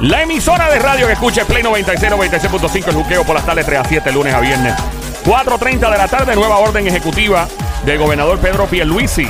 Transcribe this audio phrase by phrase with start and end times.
[0.00, 3.64] La emisora de radio que escucha es Play 96, 96.5, el juqueo por las tardes
[3.66, 4.74] 3 a 7, lunes a viernes.
[5.24, 7.48] 4.30 de la tarde, nueva orden ejecutiva
[7.84, 9.26] del gobernador Pedro Pierluisi.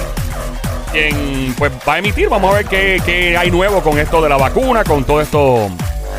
[0.92, 4.28] Quien pues va a emitir, vamos a ver qué, qué hay nuevo con esto de
[4.28, 5.70] la vacuna, con todo esto,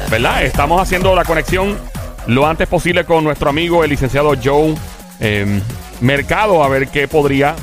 [0.10, 0.44] ¿verdad?
[0.44, 1.78] Estamos haciendo la conexión
[2.28, 4.76] lo antes posible con nuestro amigo el licenciado Joe
[5.20, 5.62] eh,
[6.02, 7.56] Mercado, a ver qué podría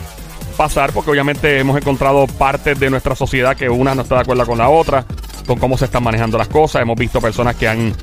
[0.55, 4.47] pasar, porque obviamente hemos encontrado partes de nuestra sociedad que una no está de acuerdo
[4.47, 5.05] con la otra,
[5.47, 6.83] con cómo se están manejando las cosas.
[6.83, 7.95] Hemos visto personas que han,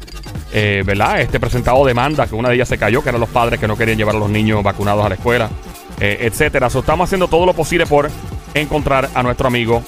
[0.54, 1.22] eh, ¿verdad?
[1.22, 3.78] Este presentado demandas, que una de ellas se cayó, que eran los padres que no
[3.78, 5.50] querían llevar a los niños vacunados a la escuela,
[6.00, 6.68] eh, etcétera.
[6.68, 8.10] Estamos haciendo todo lo posible por
[8.54, 9.84] encontrar a nuestro amigo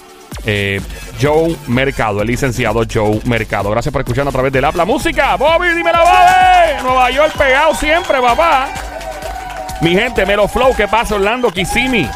[0.45, 0.81] eh,
[1.21, 3.69] Joe Mercado, el licenciado Joe Mercado.
[3.71, 5.35] Gracias por escucharnos a través del Habla Música.
[5.35, 6.83] Bobby, dímelo, Bobby.
[6.83, 8.69] Nueva York pegado siempre, papá.
[9.81, 11.49] Mi gente, Melo Flow, ¿qué pasa, Orlando?
[11.49, 12.09] Kissimmee.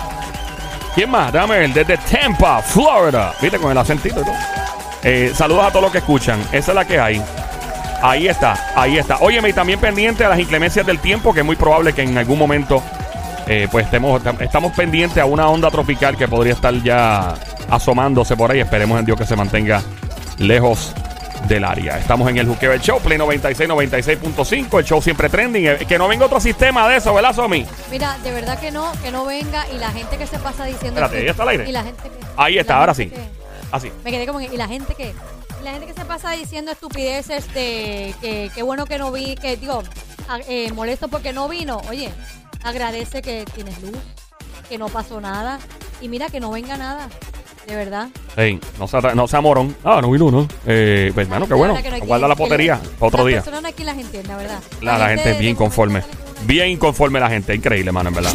[0.97, 1.31] ¿Quién más?
[1.31, 3.31] Dame ver, desde Tampa, Florida.
[3.39, 4.33] Viste, con el acentito y todo.
[5.03, 6.41] Eh, saludos a todos los que escuchan.
[6.51, 7.21] Esa es la que hay.
[8.01, 9.17] Ahí está, ahí está.
[9.17, 12.17] Óyeme, y también pendiente a las inclemencias del tiempo, que es muy probable que en
[12.17, 12.81] algún momento
[13.45, 17.35] eh, pues estemos, estamos pendientes a una onda tropical que podría estar ya
[17.69, 18.59] asomándose por ahí.
[18.59, 19.83] Esperemos en Dios que se mantenga
[20.39, 20.95] lejos
[21.47, 21.97] del área.
[21.97, 24.79] Estamos en el Juqueo del Show, Play 96, 96.5.
[24.79, 25.65] El show siempre trending.
[25.67, 27.65] Eh, Que no venga otro sistema de eso, ¿verdad, Somi?
[27.91, 30.99] Mira, de verdad que no, que no venga y la gente que se pasa diciendo.
[31.01, 31.69] Espérate, que- ¿ya está aire?
[31.69, 32.17] Y la gente que.
[32.35, 33.07] Ahí está, ahora sí.
[33.09, 33.21] que-
[33.71, 33.91] Así.
[34.03, 34.45] me quedé como que.
[34.45, 35.13] Y la gente que.
[35.63, 39.57] la gente que se pasa diciendo estupideces de que qué bueno que no vi, que
[39.57, 39.83] digo,
[40.29, 41.81] a- eh, molesto porque no vino.
[41.89, 42.09] Oye,
[42.63, 43.97] agradece que tienes luz,
[44.69, 45.59] que no pasó nada.
[46.01, 47.09] Y mira que no venga nada.
[47.67, 48.09] De verdad.
[48.37, 49.75] Ey, no sea, no sea morón.
[49.83, 50.47] Ah, no vino, ¿no?
[50.67, 51.73] Eh, pues, hermano, qué bueno.
[51.73, 53.43] no Guarda la potería otro día.
[53.43, 54.59] no quien las la verdad.
[54.79, 56.03] La, la gente es bien conforme.
[56.43, 57.55] Bien inconforme la gente.
[57.55, 58.31] Increíble, mano, en verdad.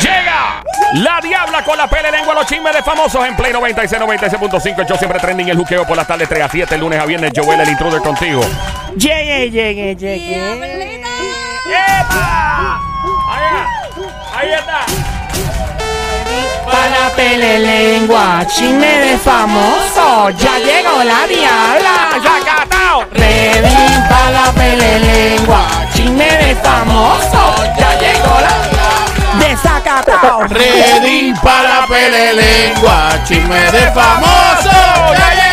[0.00, 0.62] Llega
[0.96, 4.78] la diabla con la pele lengua, los chismes de famosos en Play 96, 96.5.
[4.80, 7.32] El show siempre trending el juqueo por las tardes 3 a 7, lunes a viernes.
[7.34, 8.42] Joel, el intruder contigo.
[8.96, 10.28] Llegué, llegué, llegué.
[10.28, 11.08] ¡Diablita!
[12.00, 12.80] ¡Epa!
[13.30, 13.81] Ahí,
[14.42, 14.86] ahí está.
[16.64, 20.30] Para pele lengua, chisme de famoso.
[20.30, 21.96] Ya llegó la diabla.
[22.22, 23.04] ¡Sacatao!
[23.12, 27.64] Ready para la pele lengua, chisme de famoso.
[27.78, 29.38] Ya llegó la diabla.
[29.38, 30.40] Desacatao.
[30.48, 34.70] Ready para pele lengua, chisme de famoso.
[35.18, 35.51] Ya llegó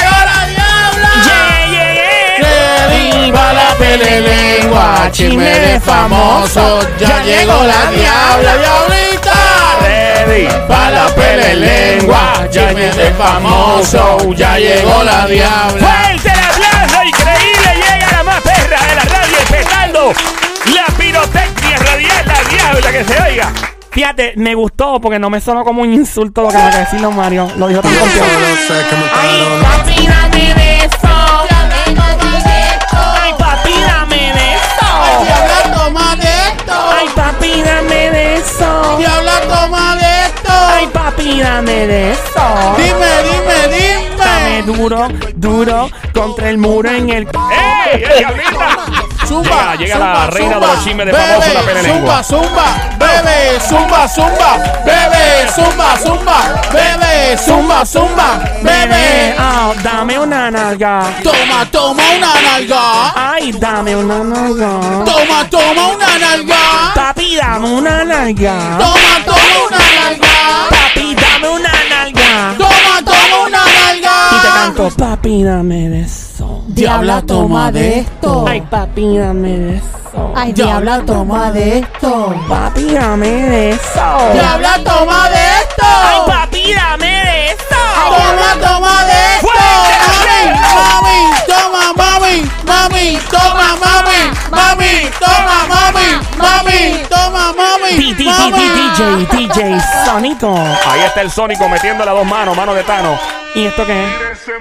[3.80, 6.80] Ready para la pele lengua, chisme de famoso.
[7.00, 9.34] Ya llegó la diabla, diablita.
[9.82, 10.48] Ready.
[10.68, 14.34] Para la pele lengua, chisme de famoso.
[14.34, 15.80] Ya llegó la diabla.
[15.80, 17.04] ¡Fuerte el aplauso!
[17.06, 17.76] ¡Increíble!
[17.76, 20.14] Llega la más perra de la radio empezando
[20.74, 23.52] la pirotecnia radial, la diabla que se oiga.
[23.92, 27.14] Fíjate, me gustó porque no me sonó como un insulto lo que me decir los
[27.16, 27.50] Mario.
[27.58, 28.30] Lo dijo tan confiado.
[41.40, 42.76] Dame de eso.
[42.78, 44.78] Dime, dime, Dame dime.
[44.78, 47.24] duro, duro contra el muro en el.
[47.28, 48.04] ¡Ey!
[48.04, 48.78] ¡Ey, diablita!
[49.28, 50.68] Zumba, Llega, llega zumba, la reina de zumba.
[50.74, 52.24] los chismes de Bebe, famoso, la lengua.
[52.24, 52.66] Zumba, zumba,
[52.98, 59.36] bebe, zumba, zumba, bebe, zumba, zumba, bebe, zumba, zumba, bebe.
[59.38, 61.04] Ah, dame una nalga.
[61.24, 63.14] Toma, toma una nalga.
[63.16, 64.80] Ay, dame una nalga.
[65.06, 66.56] Toma, toma una nalga.
[66.96, 68.54] Papi, dame una nalga.
[68.80, 70.29] Toma, toma una nalga.
[74.60, 76.64] Canto, papi, dame de eso.
[76.68, 78.46] Diabla, toma de esto.
[78.48, 80.34] Ay, papi, dame de eso.
[80.36, 82.34] Ay, diabla, toma de esto.
[82.48, 84.08] Papi, dame de eso.
[84.34, 86.26] Diabla, toma de Ay, esto.
[86.28, 87.82] papi, dame de eso.
[88.18, 89.48] Diabla, toma de esto.
[90.10, 90.40] Mami,
[90.76, 94.20] mami, toma, mami, mami, toma, mami,
[94.52, 95.79] mami, toma, mami,
[99.00, 100.54] DJ, DJ Sónico.
[100.86, 103.18] Ahí está el Sónico metiéndole a dos manos, mano de Tano.
[103.56, 104.10] ¿Y esto qué es?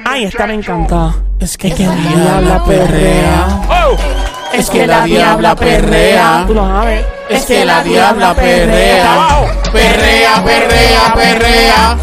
[0.04, 1.12] Ay, esta me encanta.
[1.40, 3.60] Es que, que la perrea.
[3.68, 4.37] ¡Oh!
[4.52, 6.44] Es que la diabla perrea.
[6.46, 7.04] Tú lo sabes.
[7.28, 9.28] Es que la diabla perrea.
[9.72, 11.96] Perrea, perrea, perrea.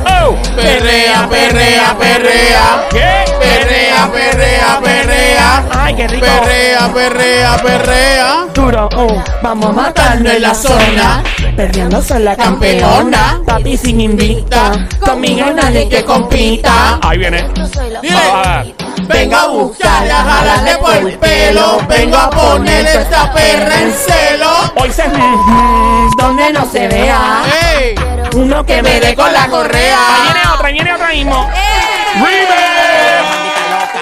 [0.56, 2.90] Perrea, perrea, perrea.
[3.40, 5.64] Perrea, perrea, perrea.
[5.72, 6.26] Ay, qué rico.
[6.26, 8.46] Perrea, perrea, perrea.
[8.54, 11.24] Duro, oh, vamos a matarlo en la zona.
[11.56, 13.42] Perdiendo soy la campeona.
[13.46, 14.88] Papi sin invita.
[15.00, 17.00] Conmigo nadie que compita.
[17.02, 17.48] Ahí viene.
[18.02, 18.18] Dile.
[18.32, 18.64] Ah,
[19.08, 21.82] Vengo a buscar, a jalarle por el pelo.
[21.88, 24.52] Vengo a ponerle esta perra en celo.
[24.76, 25.04] Hoy se.
[25.08, 27.44] ¿Dónde hombre no se vea.
[27.78, 27.96] ¡Ey!
[28.36, 29.98] Uno que me dé con la correa.
[29.98, 31.50] Ahí viene otra, ahí viene otra mismo.
[32.16, 32.56] ¡Remix!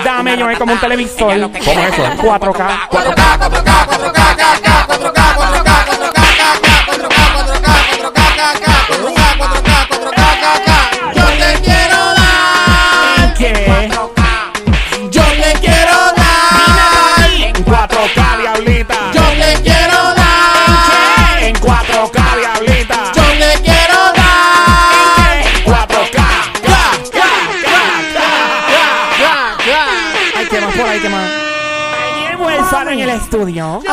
[0.03, 1.39] Dame, yo es como un televisor.
[1.39, 2.03] ¿Cómo es eso?
[2.03, 2.89] 4K.
[2.89, 5.23] 4K, 4K, 4K, 4K, 4K,
[33.15, 33.81] estudio.
[33.83, 33.92] Yo,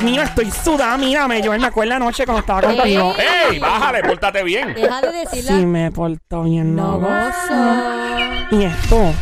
[0.00, 0.96] Dios mío, estoy sudada.
[0.96, 3.14] Mírame, yo me acuerdo anoche cuando estaba contigo.
[3.50, 3.58] ¡Ey!
[3.58, 4.74] Bájale, pórtate bien.
[4.74, 5.52] Deja de decirla.
[5.52, 6.98] Sí, me porto bien, No no.
[7.00, 8.56] gozo.
[8.56, 9.12] ¿Y esto?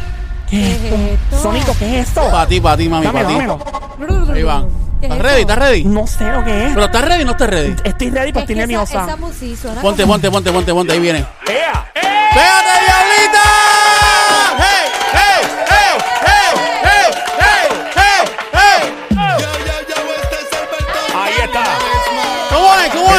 [0.48, 0.94] ¿Qué es ¿Qué esto?
[0.94, 1.42] es esto?
[1.42, 2.22] Sónico, ¿qué es esto?
[2.30, 4.04] Para ti, para ti, mami, Dámelo, para ti.
[4.06, 4.32] dámelo.
[4.32, 4.64] Ahí va.
[5.00, 5.22] ¿Qué es ¿Estás eso?
[5.28, 5.40] ready?
[5.42, 5.84] ¿Estás ready?
[5.84, 6.72] No sé lo que es.
[6.74, 7.76] ¿Pero estás ready o no estás ready?
[7.84, 9.04] Estoy ready, pero Es estoy que esa, nerviosa.
[9.04, 10.92] esa música suena Ponte, como- ponte, ponte, ponte, ponte.
[10.92, 11.18] Ahí viene.
[11.46, 11.90] ¡Ea!
[11.94, 12.00] ¡Eh!
[12.34, 13.42] ¡Pégate, diablita!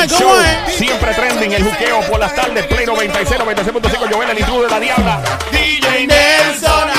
[0.10, 0.76] Show es?
[0.76, 4.80] siempre trending, el juqueo por las tardes, Play 96, 96.5, Joel, el intruder de la
[4.80, 5.22] diabla.
[5.52, 6.99] DJ Nelson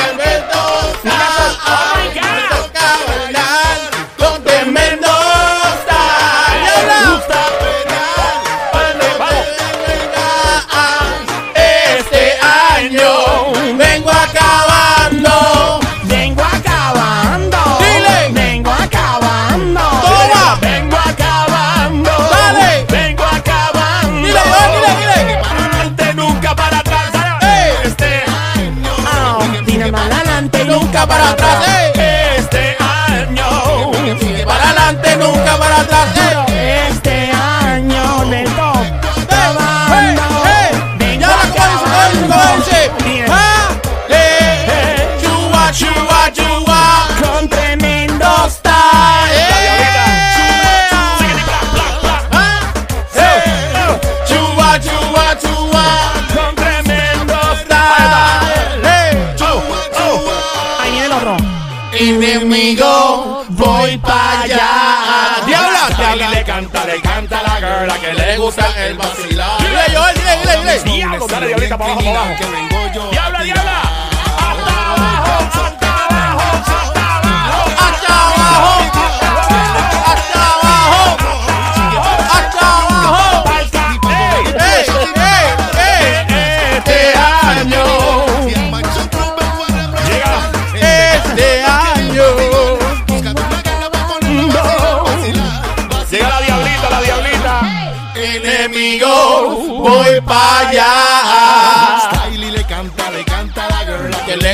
[68.40, 69.58] gusta el vacilón.
[69.58, 70.96] Dile, Joel, dile, dile, dile.
[70.96, 72.69] Diablo, dale diablita para abajo, para abajo.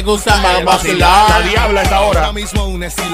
[0.06, 1.42] Gusta más La vacilar.
[1.44, 2.32] diabla está ahora.
[2.32, 2.38] Ya,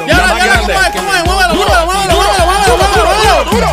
[0.06, 0.90] ya, ya, ¿cómo es?
[0.90, 1.24] ¿Cómo es?
[1.24, 3.72] Muévelo, muévelo, muévelo, muévelo, muévelo, muévelo.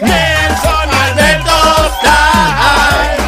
[0.00, 1.56] Nelson Alberto
[1.98, 3.22] Style.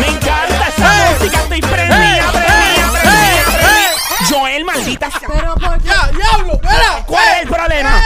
[0.00, 1.38] Me encanta esa música.
[1.42, 4.28] Estoy prendida, prendida, prendida.
[4.28, 5.28] Joel, maldita sea.
[5.28, 5.88] Pero por qué?
[5.88, 7.04] Ya, diablo, espera.
[7.06, 8.02] ¿Cuál es el problema?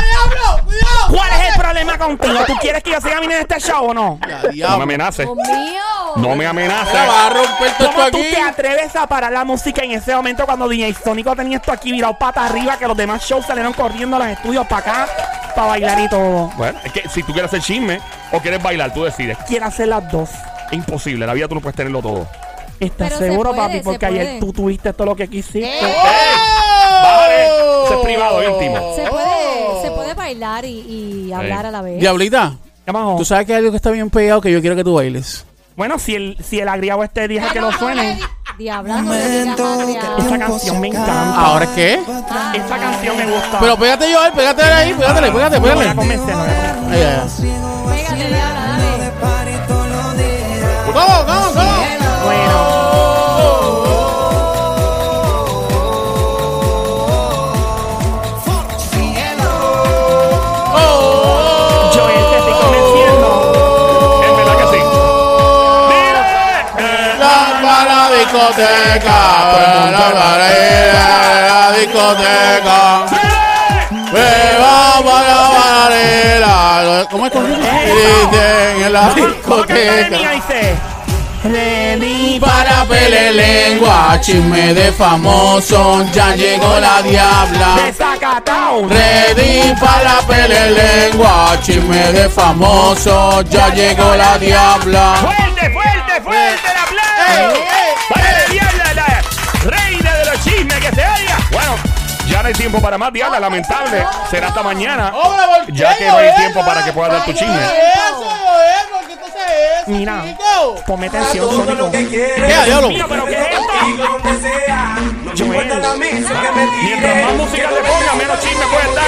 [1.08, 2.38] ¿Cuál es el problema contigo?
[2.46, 4.18] ¿Tú quieres que yo siga viniendo a este show o no?
[4.54, 5.26] Ya, No me amenaces.
[5.26, 5.82] Dios mío.
[6.16, 6.92] No me amenaces.
[6.94, 8.26] Vas a romper todo ¿Cómo tú aquí.
[8.30, 11.92] te atreves a parar la música en ese momento cuando DJ Sónico tenía esto aquí
[11.92, 15.08] virado pata arriba que los demás shows salieron corriendo a los estudios para acá
[15.54, 16.50] para bailar y todo?
[16.56, 18.00] Bueno, es que si tú quieres hacer chisme
[18.32, 19.36] o quieres bailar, tú decides.
[19.48, 20.30] Quiero hacer las dos.
[20.72, 22.26] Imposible, en la vida tú no puedes tenerlo todo.
[22.78, 23.78] ¿Estás Pero se seguro, puede, papi?
[23.78, 24.40] se Porque ayer puede.
[24.40, 25.64] tú tuviste todo lo que quisiste.
[25.78, 25.96] Eh.
[27.02, 27.46] Bájale.
[27.46, 28.94] Eso es privado, íntimo.
[28.96, 32.00] Se puede, se puede bailar y, y hablar a la vez.
[32.00, 32.54] Diablita,
[32.84, 34.94] ¿Qué tú sabes que hay algo que está bien pegado que yo quiero que tú
[34.94, 35.44] bailes.
[35.76, 38.18] Bueno, si el, si el agriado este día que lo suene,
[38.56, 40.16] Diabla, no le digas agriado.
[40.18, 41.34] esa canción me encanta.
[41.36, 42.00] ¿Ahora qué?
[42.54, 43.58] Esa canción me gusta.
[43.60, 45.94] Pero pégate, Joel, pégate ahí, pégate, pégate, voy a pégate.
[45.94, 46.90] convencer, me voy a convencer.
[46.90, 47.96] Ahí, ahí.
[47.96, 49.45] Pégate, diabla, dale.
[68.36, 71.08] Discoteca, la varela,
[71.48, 73.06] la discoteca.
[74.12, 77.06] Me va para la varela.
[77.10, 80.18] ¿Cómo es que Dicen en la discoteca?
[80.32, 80.76] Dice.
[81.44, 87.76] Ready Para pele lengua, chisme de famoso, ya llegó la diabla.
[87.86, 88.88] Desacatao.
[88.88, 95.14] Ready para la pele lengua, chisme de famoso, ya llegó la diabla.
[95.20, 95.85] ¡Fuerte, fuerte, fuerte
[100.50, 101.38] chismes que se oiga!
[101.50, 101.76] Bueno,
[102.28, 104.04] ya no hay tiempo para más, diabla, lamentable.
[104.30, 105.12] Será hasta mañana.
[105.68, 107.60] Ya que no hay tiempo para que puedas dar tu chisme.
[109.86, 110.24] Mira,
[110.84, 111.90] ponme atención, Sónico.
[111.92, 112.34] ¿Qué,
[112.66, 112.88] diablo?
[113.08, 113.62] Pero ¿qué es esto?
[115.38, 119.04] Joel, mientras más música le ponga, menos chisme puede estar.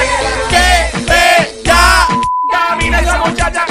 [0.50, 2.06] ¡Qué bella!
[2.50, 3.66] Camina esa muchacha.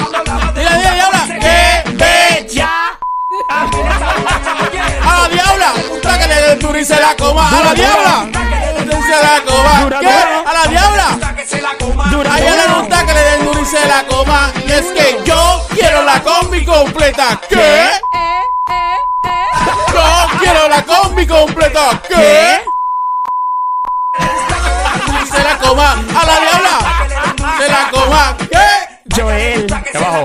[6.84, 7.48] Se la coma!
[7.48, 8.26] ¡A la diabla!
[8.84, 9.80] ¡Duro y se la coma!
[9.82, 10.06] Dura, ¿Qué?
[10.06, 10.44] dura.
[10.46, 11.18] ¡A la diabla!
[12.10, 14.52] Dura, A ella le gusta que le den duro y se la coma.
[14.66, 17.40] Y es que yo quiero la combi completa.
[17.48, 17.56] ¿Qué?
[17.56, 19.46] Eh, eh, eh.
[19.92, 22.00] Yo quiero la combi completa.
[22.08, 22.60] ¿Qué?
[25.30, 25.92] Se la coma.
[25.92, 27.58] ¡A la diabla!
[27.58, 28.36] ¡Se la coma!
[28.50, 29.20] ¿Qué?
[29.20, 30.24] Joel, ¿Qué bajo?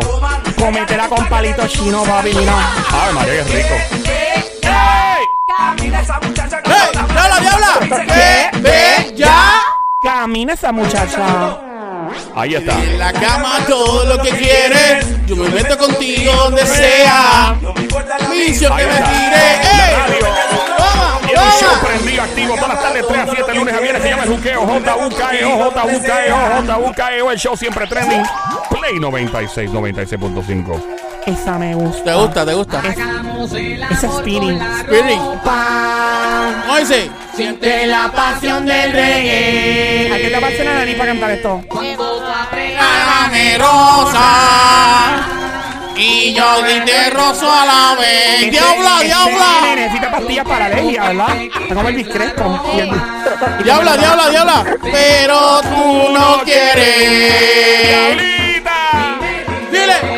[0.58, 2.34] cométela con palito chino, papi.
[2.34, 2.54] Mira.
[2.92, 4.43] Ay, María, qué rico.
[5.60, 5.92] ¡Ey!
[6.66, 6.90] ¡Hey!
[7.14, 8.06] ¡Diabla, diabla!
[8.08, 9.36] ¡Qué bella!
[10.02, 11.58] Camina esa muchacha.
[12.36, 12.74] Ahí está.
[12.84, 15.26] En la cama todo lo que quieres.
[15.26, 17.56] Yo me meto contigo donde sea.
[18.30, 19.62] Misión que me tire.
[19.62, 20.54] ¡Ey!
[21.34, 24.24] el show prendido activo todas las tardes 3 a 7 lunes a viernes se llama
[24.24, 28.24] el juqueo J-U-K-E-O J-U-K-E-O J-U-K-E-O el show siempre trending
[28.70, 32.04] Play 96 96.5 Esa me gusta.
[32.04, 32.46] ¿Te gusta?
[32.46, 32.82] ¿Te gusta?
[33.92, 34.60] Ese spinning.
[34.82, 35.20] Spirit.
[36.66, 37.10] ¿Cómo dice?
[37.36, 40.12] Siente la pasión del reggae.
[40.14, 41.62] Hay que taparse la nariz para cantar esto.
[43.58, 45.28] Rosa.
[45.96, 48.42] Y yo grité roso a la vez.
[48.42, 49.76] Este- ¡Diabla, este diabla!
[49.76, 51.38] Necesita pastillas para alergia, ¿verdad?
[51.42, 52.64] Es como el discreto.
[53.64, 54.66] ¡Diabla, diabla, diabla!
[54.82, 57.88] Pero tú no quieres.
[57.88, 59.20] ¡Diablita!
[59.72, 60.13] Dile,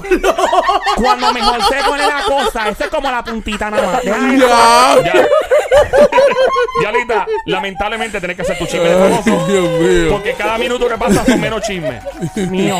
[0.00, 0.34] Diablo.
[0.96, 4.02] Cuando mejor se pone la cosa, esa es como la puntita nada más.
[4.02, 5.02] Deja eso.
[5.04, 5.26] Ya.
[6.80, 9.46] Diablita, lamentablemente tenés que hacer tu chisme de famoso.
[9.46, 10.08] Dios mío.
[10.10, 12.02] Porque cada minuto que pasa son menos chismes.
[12.50, 12.76] mío.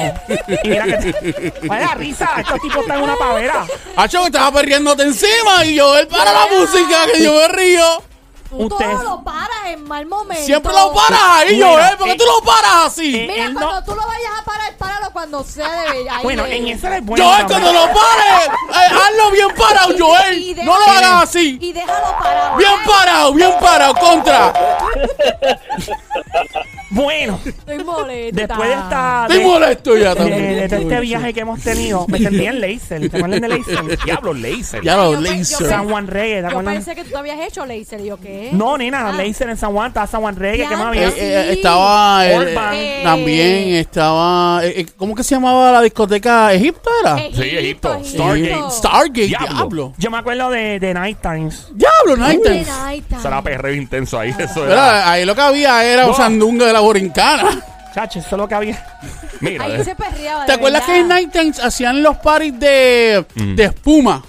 [0.62, 1.52] Y mira que.
[1.64, 3.64] Vaya risa, estos tipos están en una pavera.
[3.96, 8.11] Hacho, me estaba perdiéndote encima y yo, él para la música, que yo me río.
[8.52, 10.44] Todo lo paras en mal momento.
[10.44, 11.96] Siempre lo paras ahí, Mira, Joel.
[11.96, 13.16] ¿Por qué eh, tú lo paras así?
[13.16, 16.16] eh, Mira, Él no- cuando tú lo vayas a parar, páralo cuando sea de bella.
[16.16, 17.24] ahí Bueno, de- en esa es bueno.
[17.24, 20.54] Joel, cuando lo pares, eh, hazlo bien parado, Y Joel.
[20.56, 21.58] deja- No lo hagas así.
[21.60, 22.56] Y déjalo parado.
[22.56, 24.52] Bien parado, bien parado, contra.
[26.90, 28.46] Bueno, Estoy molesta.
[28.46, 29.22] después de esta...
[29.26, 30.56] Estoy de- molesto ya de, también.
[30.60, 33.08] de todo este viaje que hemos tenido, me sentí en Laser.
[33.10, 33.98] ¿Te acuerdas de Laser?
[34.04, 34.82] Diablo, laser.
[34.82, 35.68] Ya lo Yo pe- yo laser.
[35.70, 36.74] San Juan Reggae, ¿te Yo acuerdas?
[36.74, 38.00] pensé que tú habías hecho laser.
[38.02, 38.41] Y yo, ¿qué?
[38.52, 39.12] No, nena, Ah.
[39.12, 41.08] Laser en San Juan, estaba San Juan Reggae, ¿qué más había?
[41.08, 42.74] Eh, eh, estaba Orban.
[42.74, 44.60] Eh, también estaba
[44.96, 47.16] ¿cómo que se llamaba la discoteca Egipto era?
[47.18, 47.94] Sí, Egipto.
[47.94, 48.04] Egipto.
[48.04, 48.70] Stargate.
[48.76, 49.48] Stargate, Diablo.
[49.54, 49.94] diablo.
[49.98, 51.68] Yo me acuerdo de, de Night Times.
[51.74, 52.68] Diablo, Night Times.
[52.68, 53.04] night.
[53.20, 54.30] Será perreo intenso ahí.
[54.38, 54.74] Eso era.
[54.74, 56.14] Mira, ahí lo que había era No.
[56.14, 57.60] sandunga de la borincana.
[57.94, 58.86] Chacho, eso es lo que había.
[59.40, 60.46] Mira, Ahí se perreaba.
[60.46, 63.54] ¿Te acuerdas que en Night Times hacían los parties de, Mm.
[63.54, 64.22] de espuma?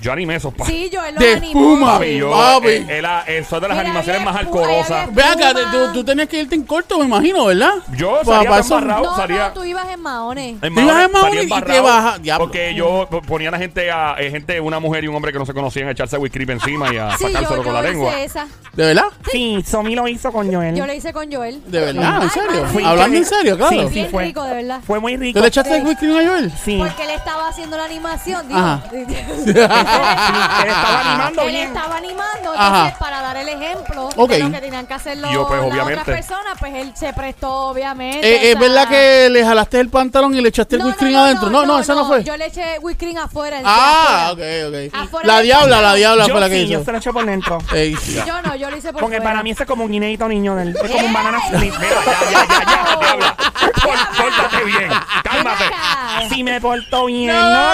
[0.00, 1.60] Yo animé esos pa- Sí, yo él lo De animó.
[1.60, 1.92] espuma.
[1.94, 2.68] Papi, yo, Papi.
[2.68, 4.90] eh, era, eso es de las Mira, animaciones había más alcorosas.
[5.08, 7.74] había Ve acá, tú, tú tenías que irte en corto, me imagino, ¿verdad?
[7.96, 9.48] Yo Pa- salía pa' eso- embarrado, No, salía...
[9.48, 10.56] no, tú ibas en maones.
[10.62, 12.46] En Tú ibas en Mahone salía y te embarrado, baja- diablo.
[12.46, 15.38] Porque yo ponía a la gente, a, eh, gente, una mujer y un hombre que
[15.38, 17.88] no se conocían a echarse whisky encima y a Sí, yo, sacárselo con la yo
[17.88, 18.10] lengua.
[18.10, 18.46] hice esa.
[18.72, 19.04] ¿De verdad?
[19.30, 20.74] Sí, Somi lo hizo con Joel.
[20.74, 21.60] Yo lo hice con Joel.
[21.66, 22.16] ¿De verdad?
[22.16, 22.86] ¿En Ay, serio?
[22.88, 23.70] Hablando en serio, claro.
[23.72, 23.94] Sí, sí.
[23.94, 24.24] Bien fue.
[24.24, 24.80] rico, de verdad.
[24.86, 25.38] Fue muy rico.
[25.38, 26.52] ¿Tú le echaste el whisky a Joel?
[26.64, 26.76] Sí.
[26.78, 28.58] Porque él estaba haciendo la animación, digo.
[28.60, 28.82] Ajá.
[30.62, 31.66] él estaba animando Él bien.
[31.68, 32.66] estaba animando, Ajá.
[32.66, 34.30] entonces para dar el ejemplo Ok.
[34.30, 36.00] de lo que tenían que hacer los, Yo, pues, las obviamente.
[36.00, 38.26] otras personas, pues él se prestó, obviamente.
[38.28, 41.50] Eh, ¿Es sea- verdad que le jalaste el pantalón y le echaste el cream adentro?
[41.50, 42.22] No, no, esa no fue.
[42.24, 43.58] Yo le eché cream afuera.
[43.60, 44.68] el Ah, ok, afuera.
[44.68, 44.94] ok.
[45.04, 45.96] Afuera La del diabla, la pantalón.
[45.96, 46.72] diabla Yo fue la que sí, hizo.
[46.72, 47.58] yo se lo echo por dentro.
[47.72, 47.96] Ey.
[48.26, 49.30] Yo no, yo lo hice por Porque fuera.
[49.30, 50.76] para mí ese es como un guineito niño del.
[50.76, 51.74] Es como un banana split.
[51.78, 53.36] Mira, ya, ya, ya, ya, diabla.
[53.80, 54.88] Por- Pórtate bien.
[55.24, 55.64] Cálmate.
[55.64, 56.28] Ven acá.
[56.28, 57.70] Si me porto bien, ¿no?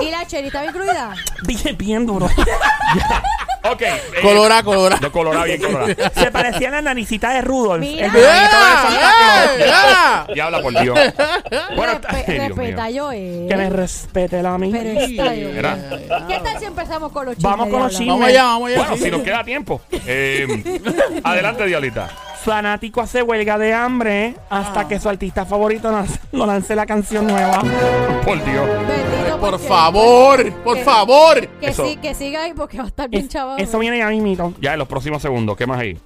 [0.00, 1.14] ¿Y la cherry estaba incluida?
[1.42, 2.26] Bien, bien duro.
[3.62, 3.82] Ok.
[3.82, 4.98] eh, Colora, colora.
[5.00, 5.94] No, colorado, bien colorado.
[6.14, 7.80] Se parecía a la naricita de Rudolph.
[7.80, 8.06] Mira.
[8.06, 9.50] El hermanito de Santa Claus.
[9.60, 9.64] ¡Eh!
[9.66, 10.26] ¡Ya!
[10.34, 10.98] Diabla, por Dios.
[11.76, 12.54] Bueno, Respe- ay, Dios mío.
[12.56, 13.46] respeta yo, eh.
[13.48, 14.70] Que me respete la mí.
[14.72, 15.48] Pero está yo.
[15.50, 15.78] Mira.
[16.28, 17.50] ¿Qué tal si empezamos con los chismes?
[17.50, 18.12] Vamos con los diabla?
[18.12, 18.76] Vamos allá, vamos allá.
[18.78, 19.02] Bueno, sí.
[19.04, 19.80] si nos queda tiempo.
[20.06, 20.80] Eh,
[21.24, 22.08] adelante, Diablita.
[22.44, 27.26] Fanático hace huelga de hambre hasta que su artista favorito nos, nos lance la canción
[27.26, 27.60] nueva.
[28.24, 28.66] Por Dios.
[28.88, 31.48] Bendito Por porque- favor, por que- favor.
[31.60, 31.86] Que, Eso.
[31.86, 33.60] sí, que siga ahí porque va a estar bien Es- chaval.
[33.60, 34.54] eso viene ya mismito.
[34.60, 35.98] Ya en los próximos segundos, ¿qué más hay?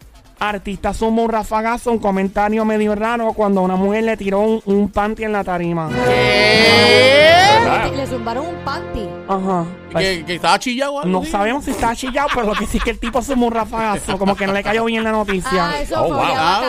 [0.51, 4.89] Artista suma un rafagazo, un comentario medio raro cuando una mujer le tiró un, un
[4.91, 5.89] panty en la tarima.
[6.07, 7.93] ¿Qué?
[7.97, 9.09] Le zumbaron un panty.
[9.29, 9.65] Ajá.
[9.93, 12.79] Pues, ¿Que, que estaba chillado algo no sabemos si está chillado, pero lo que sí
[12.79, 15.71] es que el tipo sumó un rafagazo, como que no le cayó bien la noticia.
[15.71, 16.27] Ah, eso Oh, fue wow.
[16.37, 16.61] Ah,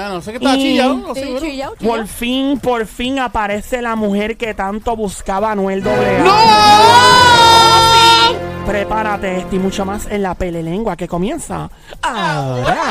[0.00, 0.94] bueno, no sé qué estaba Y- chillado.
[0.96, 1.36] No sé.
[1.86, 6.24] Por fin, por fin aparece la mujer que tanto buscaba Anuel AA.
[6.24, 7.39] ¡No!
[8.70, 11.68] Prepárate, esto y mucho más en la pelelengua que comienza
[12.00, 12.84] ahora.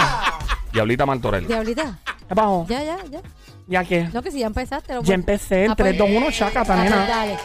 [0.73, 1.47] Diablita Martorell.
[1.47, 1.97] Diablita,
[2.35, 3.21] Vamos, ya, ya, ya.
[3.65, 4.93] ya que No, que si ya empezaste.
[4.93, 7.05] Lo ya empecé en Ah, pues- 3, 2, 1, chacata, Ah, pues nena.
[7.07, 7.37] Dale.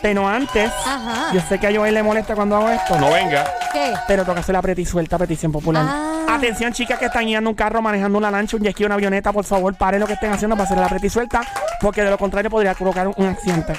[0.00, 1.32] Pero antes, Ajá.
[1.34, 3.44] yo sé que a Joel le molesta cuando hago esto, No venga.
[3.72, 3.92] ¿Qué?
[4.06, 5.84] pero toca hacer la preti suelta petición popular.
[5.86, 6.26] Ah.
[6.36, 9.32] Atención, chicas que están guiando un carro, manejando una lancha, un jet ski, una avioneta,
[9.32, 11.40] por favor, paren lo que estén haciendo para hacer la preti suelta,
[11.80, 13.74] porque de lo contrario podría provocar un, un accidente.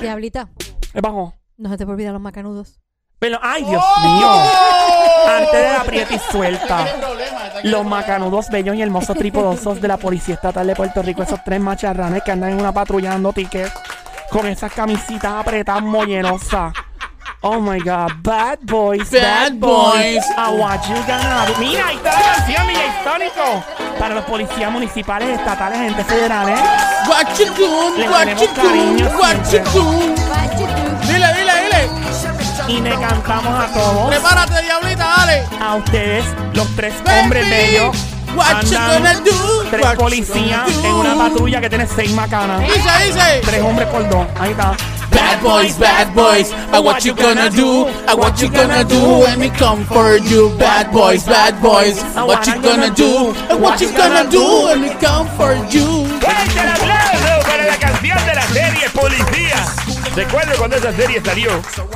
[0.00, 0.48] Diablita,
[0.94, 1.34] Es bajo.
[1.60, 2.80] No se te puede olvidar los macanudos.
[3.18, 4.30] Pero, ay, Dios mío.
[5.28, 6.86] Antes de la prieta y suelta.
[7.64, 11.60] Los macanudos bellos y hermosos tripodosos de la Policía Estatal de Puerto Rico, esos tres
[11.60, 13.72] macharranes que andan en una patrulla dando tickets
[14.30, 16.72] con esas camisitas apretadas mollenosas.
[17.42, 20.14] Oh my god, bad boys, Bad bad, boys.
[20.14, 20.24] boys.
[20.36, 21.58] A what you gonna do?
[21.58, 23.64] Mira, ahí está la canción, DJ Histórico.
[23.98, 26.58] Para los policías municipales, estatales, entes federales.
[27.06, 28.10] What you doing?
[28.10, 29.04] What you doing?
[29.16, 30.19] What you doing?
[32.70, 34.08] Y le cantamos a todos.
[34.10, 35.44] Prepárate, diablita, dale.
[35.60, 37.96] a ustedes, los tres Baby, hombres bellos,
[38.36, 39.70] what you andan gonna do?
[39.70, 40.86] tres What you policías gonna do?
[40.86, 42.60] en una patrulla que tiene seis macanas.
[42.60, 43.40] Dice, dice.
[43.44, 44.24] Tres hombres por dos.
[44.38, 44.76] Ahí está.
[45.10, 47.86] Bad boys, bad boys, uh, what you gonna do?
[48.06, 50.50] Uh, what you gonna do when we come for you?
[50.56, 53.34] Bad boys, bad boys, uh, what you gonna do?
[53.50, 56.06] Uh, what you gonna do when we come for you?
[56.20, 59.49] ¡Fuerte el aplauso para la canción de la serie Policía!
[60.16, 61.50] Recuerdo cuando esa serie salió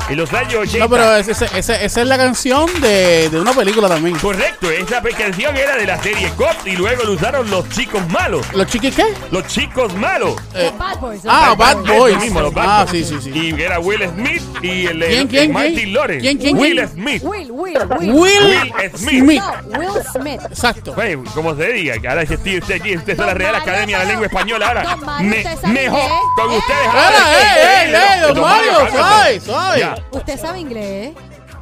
[0.08, 0.78] en los años 80.
[0.78, 4.16] No, pero ese- ese- ese- esa es la canción de, de una película también.
[4.18, 8.46] Correcto, esa canción era de la serie Cop y luego lo usaron los chicos malos.
[8.52, 9.04] ¿Los chiquis qué?
[9.32, 10.36] Los chicos malos.
[10.54, 11.24] Los bad boys.
[11.24, 12.16] los Ah, bad boys.
[12.18, 13.08] Mismo, los Bad Ah, Boys.
[13.08, 13.54] sí, sí, sí.
[13.56, 15.92] Y era Will Smith y el, el- ¿Quién, el quién, Martin quién?
[15.94, 16.20] Lawrence.
[16.22, 16.88] ¿Quién, quién, Will quién?
[16.88, 17.22] Smith.
[17.24, 18.12] Will, Will, Will.
[18.12, 19.20] Will, Will Smith.
[19.22, 19.42] Smith.
[19.42, 20.40] No, Will Smith.
[20.50, 20.94] Exacto.
[20.94, 23.52] Güey, como se diga, que ahora si estoy usted aquí, usted es la Don Real
[23.52, 24.82] Mario, Academia de la Lengua Española ahora.
[24.84, 26.58] Don Mario, ¿usted sabe mejor con ¡Eh!
[26.58, 27.18] ustedes ahora.
[27.38, 27.46] ey,
[27.88, 28.03] ey, ey,
[28.34, 30.02] don Mario, suave, suave.
[30.12, 31.12] Usted sabe inglés.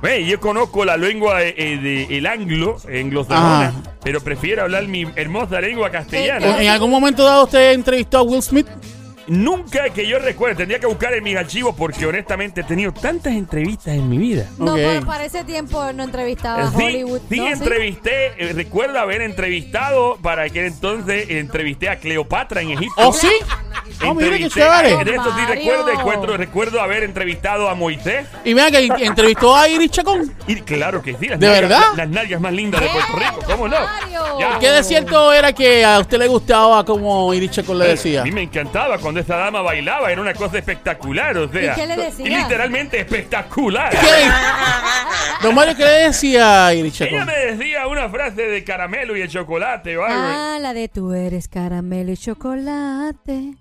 [0.00, 3.82] Güey, yo conozco la lengua eh, eh, de, el anglo, anglosajona, Ajá.
[4.02, 6.56] pero prefiero hablar mi hermosa lengua castellana.
[6.56, 8.66] ¿En, en algún momento dado usted entrevistó a Will Smith?
[9.28, 13.32] Nunca que yo recuerde, tendría que buscar en mis archivos porque honestamente he tenido tantas
[13.34, 14.46] entrevistas en mi vida.
[14.58, 17.20] No, pero para ese tiempo no entrevistaba a Sí, Hollywood.
[17.28, 17.46] sí, ¿no?
[17.48, 22.94] entrevisté, eh, recuerdo haber entrevistado para aquel entonces, entrevisté a Cleopatra en Egipto.
[22.96, 23.28] ¿Oh, sí?
[24.04, 25.04] Oh, mire qué chévere.
[25.04, 28.26] De eso sí recuerdo, recuerdo, recuerdo haber entrevistado a Moisés.
[28.44, 30.32] Y vea que entrevistó a Iris Chacón.
[30.46, 31.80] Y claro que sí, las ¿De nalgas- verdad?
[31.96, 33.76] la- Las nalgas más lindas de Puerto Rico, ¿cómo no?
[34.60, 38.22] ¿Qué de cierto era que a usted le gustaba como Iris Chacón le decía?
[38.22, 41.72] A mí me encantaba cuando esa dama bailaba, era una cosa espectacular, o sea.
[41.72, 42.26] ¿Y qué le decía?
[42.26, 43.90] y literalmente espectacular.
[43.90, 43.98] ¿Qué?
[45.42, 49.28] Don Mario, ¿qué le decía Iris Ella me decía una frase de caramelo y el
[49.28, 50.18] chocolate o algo.
[50.20, 53.54] Ah, la de tú eres caramelo y chocolate.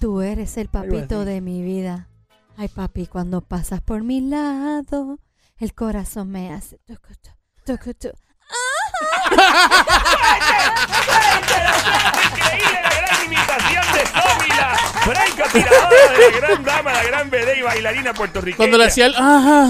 [0.00, 2.08] Tú eres el papito de mi vida.
[2.56, 5.18] Ay, papi, cuando pasas por mi lado,
[5.58, 6.78] el corazón me hace.
[6.86, 7.12] tucu,
[7.64, 8.16] tu, tucu,
[17.28, 18.56] y bailarina puertorriqueña.
[18.56, 19.68] Cuando le hacía el ajá,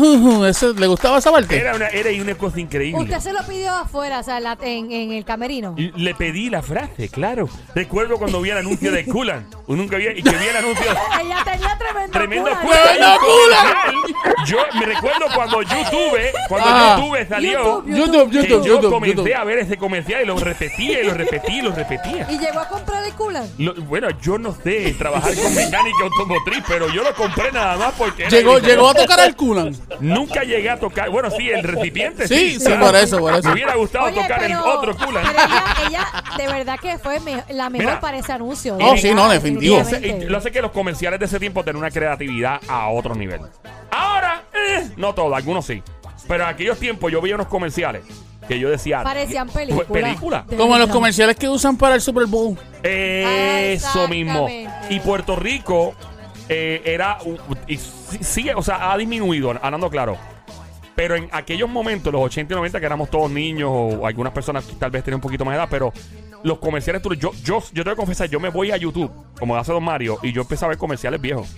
[0.49, 1.57] eso, ¿le gustaba esa parte?
[1.59, 3.01] Era una, era una cosa increíble.
[3.03, 5.75] Usted se lo pidió afuera, o sea, la- en, en el camerino.
[5.77, 7.49] Y Le pedí la frase, claro.
[7.75, 9.47] Recuerdo cuando vi el anuncio de Kulan.
[9.67, 10.85] Nunca vi, y que vi el anuncio.
[11.21, 12.61] Ella tenía tremendo Tremendo culo.
[12.63, 12.75] culo.
[12.75, 14.45] ¡Tremendo culo!
[14.47, 16.97] Yo me recuerdo cuando YouTube, cuando Ah.
[16.99, 17.83] YouTube salió.
[17.85, 19.35] YouTube, YouTube, que YouTube, yo YouTube, comencé YouTube.
[19.35, 22.27] a ver ese comercial y lo repetía y lo repetía y lo repetía.
[22.31, 23.41] Y llegó a comprar el culo.
[23.59, 27.94] Lo- bueno, yo no sé trabajar con mecánica automotriz, pero yo lo compré nada más
[27.96, 29.77] porque era Llegó, llegó a tocar el Kulan.
[30.01, 31.11] Nunca llegué a tocar.
[31.11, 32.27] Bueno, sí, el recipiente.
[32.29, 32.87] Sí, sí, claro.
[32.87, 33.49] por eso, por eso.
[33.49, 34.96] Me hubiera gustado Oye, tocar el otro.
[34.96, 38.01] Pero ella, ella de verdad que fue me- la mejor Mira.
[38.01, 38.77] para ese anuncio.
[38.81, 39.83] Oh, sí, no, definitivo.
[40.03, 43.40] Y lo sé que los comerciales de ese tiempo tenían una creatividad a otro nivel.
[43.90, 45.83] Ahora, eh, no todo, algunos sí.
[46.29, 48.03] Pero en aquellos tiempos yo veía unos comerciales
[48.49, 49.03] que yo decía.
[49.03, 49.87] Parecían "Pues, películas.
[49.92, 50.44] película.
[50.57, 52.57] Como los comerciales que usan para el Super Bowl.
[52.83, 54.49] Eso mismo.
[54.88, 55.94] Y Puerto Rico
[56.49, 57.19] eh, era.
[57.67, 60.17] y sigue, o sea, ha disminuido, hablando claro.
[60.95, 64.65] Pero en aquellos momentos, los 80 y 90, que éramos todos niños o algunas personas
[64.65, 65.93] que tal vez tenían un poquito más de edad, pero
[66.43, 69.11] los comerciales, tú- yo, yo, yo te voy a confesar, yo me voy a YouTube,
[69.39, 71.55] como hace Don Mario, y yo empecé a ver comerciales viejos.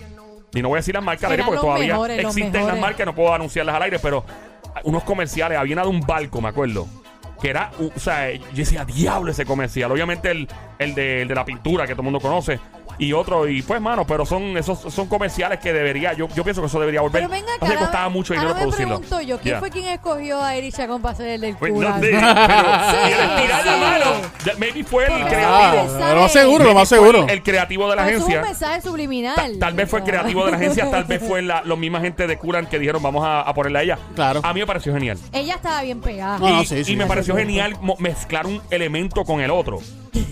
[0.53, 3.05] Y no voy a decir las marcas al aire porque todavía mejores, existen las marcas,
[3.05, 4.25] no puedo anunciarlas al aire, pero
[4.83, 6.87] unos comerciales, había una de un barco, me acuerdo.
[7.41, 9.89] Que era, o sea, yo decía, diablo ese comercial.
[9.91, 10.47] Obviamente el,
[10.79, 12.59] el, de, el de la pintura que todo el mundo conoce.
[12.99, 16.61] Y otro, y pues, mano, pero son esos son comerciales que debería, yo, yo pienso
[16.61, 17.21] que eso debería volver.
[17.23, 17.59] Pero venga acá.
[17.65, 18.99] Que ahora- costaba mucho dinero ahora me producirlo.
[18.99, 19.59] pregunto yo, ¿quién Ya.
[19.59, 21.89] fue quien escogió a Erich Chacón para hacer el del Pues, culo?
[21.89, 23.79] no sé, pero y el estirar la Sí.
[23.79, 24.05] mano,
[24.59, 25.87] maybe fue el Porque creativo.
[26.03, 27.25] Ah, lo más seguro, lo más Fue seguro.
[27.29, 28.41] El, creativo de la Eso es un agencia.
[28.49, 29.35] mensaje subliminal.
[29.35, 32.01] Ta- tal vez fue el creativo de la agencia, tal vez fue la, los misma
[32.01, 33.99] gente de Curan que dijeron vamos a, a ponerla a ella.
[34.15, 34.41] Claro.
[34.43, 35.17] A mí me pareció genial.
[35.31, 36.37] Ella estaba bien pegada.
[36.37, 36.91] No, no, y, sí, sí.
[36.91, 39.79] y me pareció genial mo- mezclar un elemento con el otro.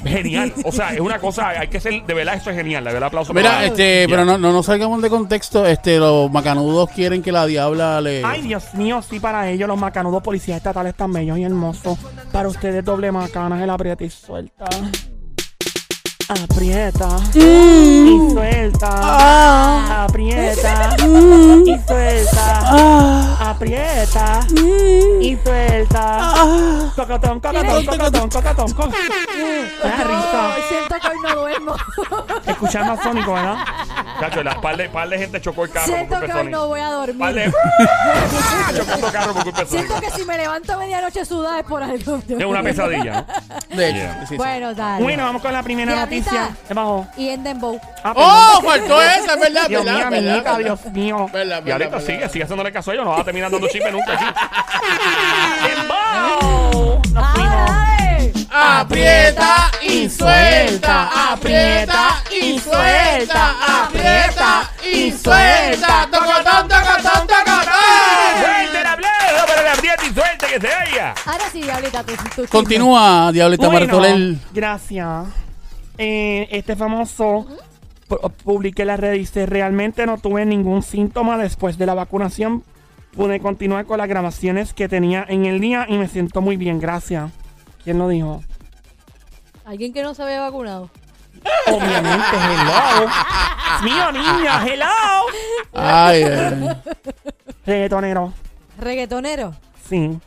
[0.03, 0.53] Genial.
[0.65, 2.83] O sea, es una cosa, hay que ser, de verdad, eso es genial.
[2.83, 3.33] De verdad, aplauso.
[3.33, 5.65] Mira, este, pero no, no nos salgamos de contexto.
[5.65, 8.23] Este, los macanudos quieren que la diabla le.
[8.23, 11.97] Ay, Dios mío, sí, para ellos los macanudos policías estatales tan bellos y hermosos.
[12.31, 14.65] Para ustedes doble macanas, el aprieta y suelta.
[16.29, 20.03] Aprieta y suelta.
[20.03, 23.49] Aprieta y suelta.
[23.49, 24.41] Aprieta
[25.21, 26.33] y suelta.
[26.97, 28.93] Cocotón, cocotón, cocotón, cocotón, cocotón.
[29.85, 31.75] Ah, siento que hoy no duermo.
[32.45, 33.57] Escuchar más sónico, ¿verdad?
[34.19, 36.79] Chacho, la, par, de, par de gente chocó el carro siento que hoy no voy
[36.79, 37.53] a Par de dormir.
[38.75, 39.65] chocando carro por culpa.
[39.65, 42.19] Siento que si me levanto a medianoche sudada es por algo.
[42.27, 43.25] Es una pesadilla,
[43.69, 43.75] ¿no?
[43.77, 44.19] De hecho, Yeah.
[44.21, 44.37] sí, sí.
[44.37, 45.03] Bueno, dale.
[45.03, 46.41] Bueno, vamos con la primera Diablita.
[46.41, 46.57] noticia.
[46.69, 47.07] Debajo.
[47.17, 47.79] Y en Dembow.
[48.03, 48.61] Ah, ¡Oh!
[48.61, 50.57] Faltó esa, es verdad, Dios mío, verdad.
[50.57, 51.29] Dios mío.
[51.31, 53.91] Verdad, Y ahorita sigue, sigue haciéndole caso a ellos, no va a terminar dando chisme
[53.91, 54.35] nunca.
[55.67, 57.01] ¡Dembow!
[57.13, 57.37] Nos.
[58.49, 66.07] Aprieta y suelta, aprieta y suelta, aprieta y suelta.
[66.11, 67.73] Tocotón, tocotón, tocotón.
[68.39, 71.13] ¡Fuerte el aplauso para la aprieta y suelta que se oiga!
[71.25, 74.39] Ahora sí, Diablita, tú, tú Continúa, Diablita Bueno, Martolel.
[74.53, 75.25] gracias.
[75.97, 77.45] Eh, este famoso
[78.07, 82.63] pu- publiqué en la red dice, realmente no tuve ningún síntoma después de la vacunación.
[83.15, 86.79] Pude continuar con las grabaciones que tenía en el día y me siento muy bien,
[86.79, 87.31] gracias.
[87.83, 88.43] ¿Quién lo dijo?
[89.65, 90.89] Alguien que no se había vacunado.
[91.67, 93.07] Obviamente, hello.
[93.83, 94.85] Mío, niña, hello.
[95.73, 96.69] Ay, ay.
[97.65, 98.33] Reggaetonero.
[98.79, 99.55] Reggaetonero.
[99.89, 100.17] Sí.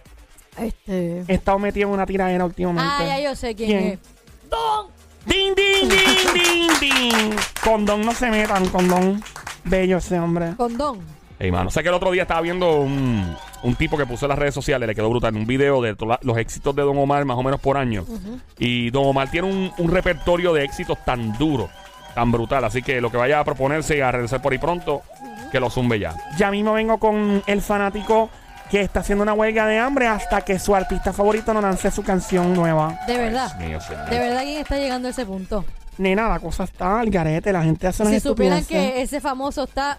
[0.58, 1.24] Este.
[1.28, 2.86] He estado metido en una tiradera últimamente.
[2.86, 3.84] Ah, ya yo sé quién, ¿Quién?
[3.92, 3.98] es.
[4.50, 4.86] Don.
[5.26, 7.36] Ding, ding, ding, ding, ding.
[7.62, 9.22] Condón no se metan, condón.
[9.64, 10.54] Bello ese hombre.
[10.56, 11.00] Condón.
[11.38, 14.30] Ey, mano, sé que el otro día estaba viendo un, un tipo que puso en
[14.30, 17.38] las redes sociales, le quedó brutal, un video de los éxitos de Don Omar más
[17.38, 18.04] o menos por año.
[18.58, 21.70] Y Don Omar tiene un, un repertorio de éxitos tan duro,
[22.14, 22.64] tan brutal.
[22.64, 25.00] Así que lo que vaya a proponerse y a regresar por ahí pronto,
[25.50, 26.14] que lo zumbe ya.
[26.36, 28.28] Ya mismo vengo con el fanático
[28.70, 32.02] que está haciendo una huelga de hambre hasta que su artista favorito no lance su
[32.02, 32.98] canción nueva.
[33.06, 33.54] De verdad.
[33.56, 34.08] Dios mío, señor.
[34.08, 35.64] De verdad, ¿quién está llegando a ese punto?
[35.98, 39.64] Nena, la cosa está al garete, la gente hace unas Si supieran que ese famoso
[39.64, 39.98] está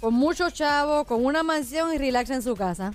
[0.00, 2.92] con muchos chavos, con una mansión y relax en su casa.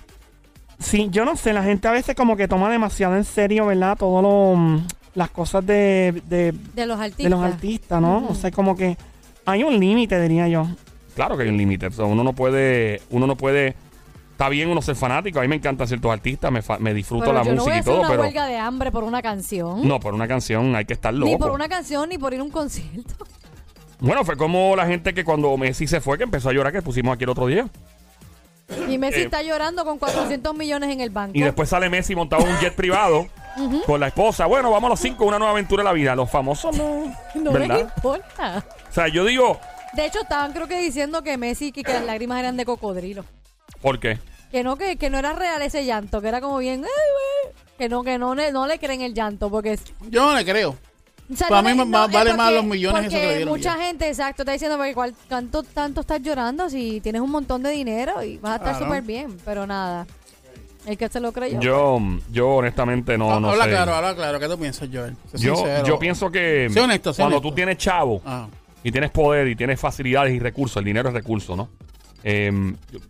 [0.78, 3.96] Sí, yo no sé, la gente a veces como que toma demasiado en serio, ¿verdad?
[3.96, 4.56] Todo lo...
[4.56, 7.24] mm, las cosas de, de, De los artistas.
[7.24, 8.26] de los artistas, ¿no?
[8.28, 8.96] O sea, como que
[9.46, 10.66] hay un límite, diría yo.
[11.14, 11.86] Claro que hay un límite.
[11.86, 13.76] o sea, uno no puede, uno no puede.
[14.34, 15.38] Está bien uno ser fanático.
[15.38, 17.72] A mí me encantan ciertos artistas, me, fa- me disfruto Pero la yo no voy
[17.72, 18.22] música a y hacer todo, una pero.
[18.22, 19.86] huelga de hambre por una canción.
[19.86, 21.30] No, por una canción hay que estar loco.
[21.30, 23.14] Ni por una canción, ni por ir a un concierto.
[24.00, 26.82] Bueno, fue como la gente que cuando Messi se fue, que empezó a llorar, que
[26.82, 27.68] pusimos aquí el otro día.
[28.88, 31.38] Y Messi Eh, está llorando con 400 millones en el banco.
[31.38, 33.28] Y después sale Messi montado en un jet privado
[33.86, 34.46] con la esposa.
[34.46, 36.16] Bueno, vamos los cinco, una nueva aventura en la vida.
[36.16, 37.04] Los famosos no.
[37.36, 37.92] no les ¿Verdad?
[37.96, 38.64] importa.
[38.90, 39.60] O sea, yo digo,
[39.92, 43.24] De hecho, estaban creo que diciendo que Messi que, que las lágrimas eran de cocodrilo.
[43.80, 44.18] ¿Por qué?
[44.50, 47.54] Que no, que, que no era real ese llanto, que era como bien, "Ay, güey".
[47.76, 50.44] que no, que no, le- no le creen el llanto, porque es- Yo no le
[50.44, 50.70] creo.
[51.32, 53.36] o sea, Para no mí le- más es vale más los millones que porque le
[53.38, 53.82] dieron mucha ya.
[53.84, 57.70] gente, exacto, está diciendo porque cuál, tanto, tanto estás llorando si tienes un montón de
[57.70, 58.84] dinero y vas a estar Claro.
[58.86, 60.06] súper bien, pero nada.
[60.86, 61.58] El que se lo creyó.
[61.60, 61.98] Yo,
[62.30, 63.70] yo honestamente no, no habla sé.
[63.70, 64.38] claro, habla claro.
[64.38, 65.16] ¿Qué tú piensas, Joel?
[65.32, 65.86] Sé Yo, sincero.
[65.86, 67.48] yo pienso que Sé honesto, sé cuando honesto.
[67.48, 68.46] tú tienes chavo Ah.
[68.82, 71.70] y tienes poder y tienes facilidades y recursos, el dinero es recurso, ¿no?
[72.26, 72.50] Eh,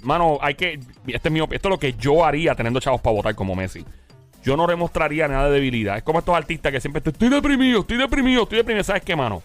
[0.02, 0.80] mano, hay que.
[1.06, 3.84] Este es mi esto es lo que yo haría teniendo chavos para votar como Messi.
[4.42, 5.96] Yo no demostraría nada de debilidad.
[5.96, 8.82] Es como estos artistas que siempre estoy deprimido, estoy deprimido, estoy deprimido.
[8.84, 9.42] ¿Sabes qué, mano?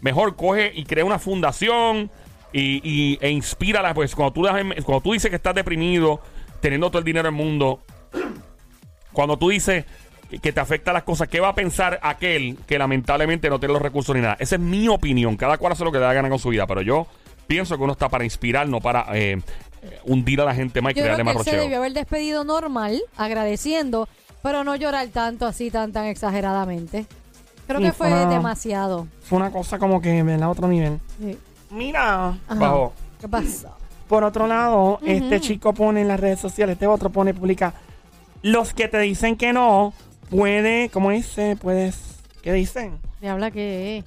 [0.00, 2.10] Mejor coge y crea una fundación
[2.52, 3.92] y, y- e inspírala.
[3.94, 4.42] Pues cuando tú,
[4.84, 6.20] cuando tú dices que estás deprimido,
[6.60, 7.80] teniendo todo el dinero del mundo,
[9.12, 9.84] cuando tú dices
[10.40, 13.82] que te afecta las cosas, ¿qué va a pensar aquel que lamentablemente no tiene los
[13.82, 14.36] recursos ni nada?
[14.38, 15.36] Esa es mi opinión.
[15.36, 16.66] Cada cual hace lo que le da gana con su vida.
[16.66, 17.06] Pero yo
[17.50, 19.42] pienso que uno está para inspirar, no para eh,
[20.04, 21.62] hundir a la gente más y Yo creo crearle que más él se rocheo.
[21.64, 24.08] debió haber despedido normal, agradeciendo,
[24.40, 27.06] pero no llorar tanto así, tan, tan exageradamente.
[27.66, 29.08] Creo Sí, que fue fue una- demasiado.
[29.22, 31.00] Fue una cosa como que en otro nivel.
[31.20, 31.36] Sí.
[31.70, 32.28] Mira.
[32.48, 32.54] Ajá.
[32.54, 32.92] Bajo.
[33.20, 33.76] ¿Qué pasó?
[34.08, 37.74] Por otro lado, este chico pone en las redes sociales, este otro pone, publica,
[38.42, 39.92] los que te dicen que no,
[40.30, 41.56] puede, ¿cómo dice?
[41.56, 41.98] Puedes,
[42.42, 42.98] ¿qué dicen?
[43.20, 44.04] Me habla que...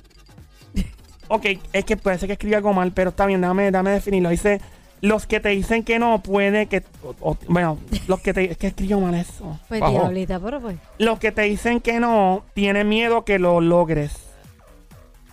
[1.27, 4.29] Ok, es que puede ser que escriba algo mal, pero está bien, déjame, déjame definirlo.
[4.29, 4.59] Dice,
[5.01, 8.57] los que te dicen que no, puede que, o- o- bueno, los que te, es
[8.57, 9.59] que escribió mal eso.
[9.67, 9.91] Pues Bajo.
[9.93, 10.77] diablita, pero pues...
[10.99, 14.13] Los que te dicen que no, tienen miedo que lo logres.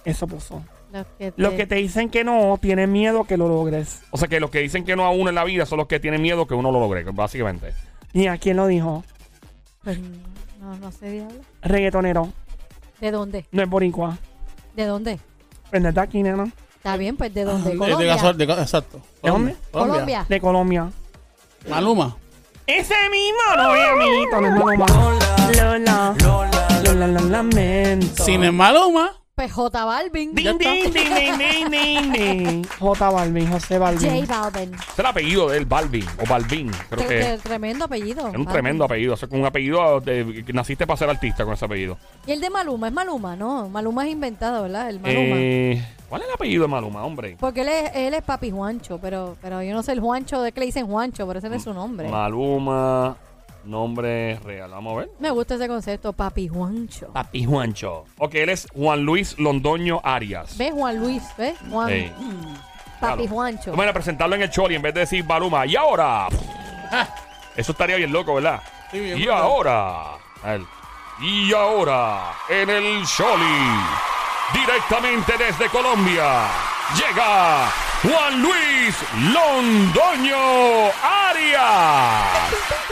[0.04, 0.62] Eso puso.
[0.92, 1.40] Los que te...
[1.42, 4.00] Los que te dicen que no, tienen miedo que lo logres.
[4.10, 5.86] O sea que los que dicen que no a uno en la vida son los
[5.86, 7.72] que tienen miedo que uno lo logre, básicamente.
[8.12, 9.04] ¿Y a quién lo dijo?
[9.84, 9.98] Pues,
[10.60, 11.38] no, no sé, diablo.
[11.62, 12.32] Reggaetonero.
[13.00, 13.46] ¿De dónde?
[13.52, 14.18] No es boricua.
[14.74, 15.20] ¿De dónde?
[15.70, 16.50] Pues de aquí, nena.
[16.76, 17.64] Está bien, pues ¿de dónde?
[17.70, 18.16] De- de Colombia.
[18.16, 19.00] gasol- de exacto.
[19.22, 19.56] ¿De dónde?
[19.70, 20.26] Colombia.
[20.28, 20.90] De Colombia.
[21.68, 22.16] Maluma.
[22.66, 24.86] Ese mismo, no mi amiguito, no es Maluma.
[25.56, 26.14] Lola.
[26.22, 26.80] Lola.
[26.84, 28.24] Lola, lo lamento.
[28.24, 29.12] Sin el Maluma.
[29.40, 30.34] Pues J Balvin.
[30.34, 32.66] Ding, ding, ding, ding, ding, ding, ding.
[32.78, 34.26] J Balvin, José J Balvin.
[34.26, 34.74] Balvin.
[34.74, 36.70] Es el apellido de él, Balvin o Balvin.
[36.90, 38.20] Creo que tre- tremendo apellido.
[38.20, 38.48] es un Balvin.
[38.48, 39.14] tremendo apellido.
[39.14, 41.96] O sea, con un apellido de, que naciste para ser artista con ese apellido.
[42.26, 43.66] Y el de Maluma, es Maluma, ¿no?
[43.70, 44.90] Maluma es inventado, ¿verdad?
[44.90, 45.36] El Maluma.
[45.38, 47.38] Eh, ¿Cuál es el apellido de Maluma, hombre?
[47.40, 50.52] Porque él es, él es papi Juancho, pero, pero yo no sé el Juancho de
[50.52, 52.10] que le dicen Juancho, pero ese no es su nombre.
[52.10, 53.16] Maluma,
[53.64, 54.70] nombre real.
[54.70, 55.10] Vamos a ver.
[55.18, 57.08] Me gusta ese concepto, papi Juancho.
[57.12, 58.04] Papi Juancho.
[58.18, 60.56] Ok, él es Juan Luis Londoño Arias.
[60.58, 61.22] ¿Ves Juan Luis?
[61.36, 61.56] ¿Ves?
[61.70, 62.12] Juan, Ey,
[63.00, 63.28] papi claro.
[63.28, 63.70] Juancho.
[63.72, 65.66] Vamos a presentarlo en el Choli en vez de decir Maluma.
[65.66, 66.28] Y ahora.
[67.56, 68.60] Eso estaría bien loco, ¿verdad?
[68.90, 69.42] Sí, bien y brutal.
[69.42, 70.14] ahora.
[70.42, 70.58] a.
[71.22, 73.68] Y ahora, en el Choli,
[74.54, 76.46] directamente desde Colombia,
[76.96, 77.70] llega
[78.02, 78.96] Juan Luis
[79.34, 82.24] Londoño Arias.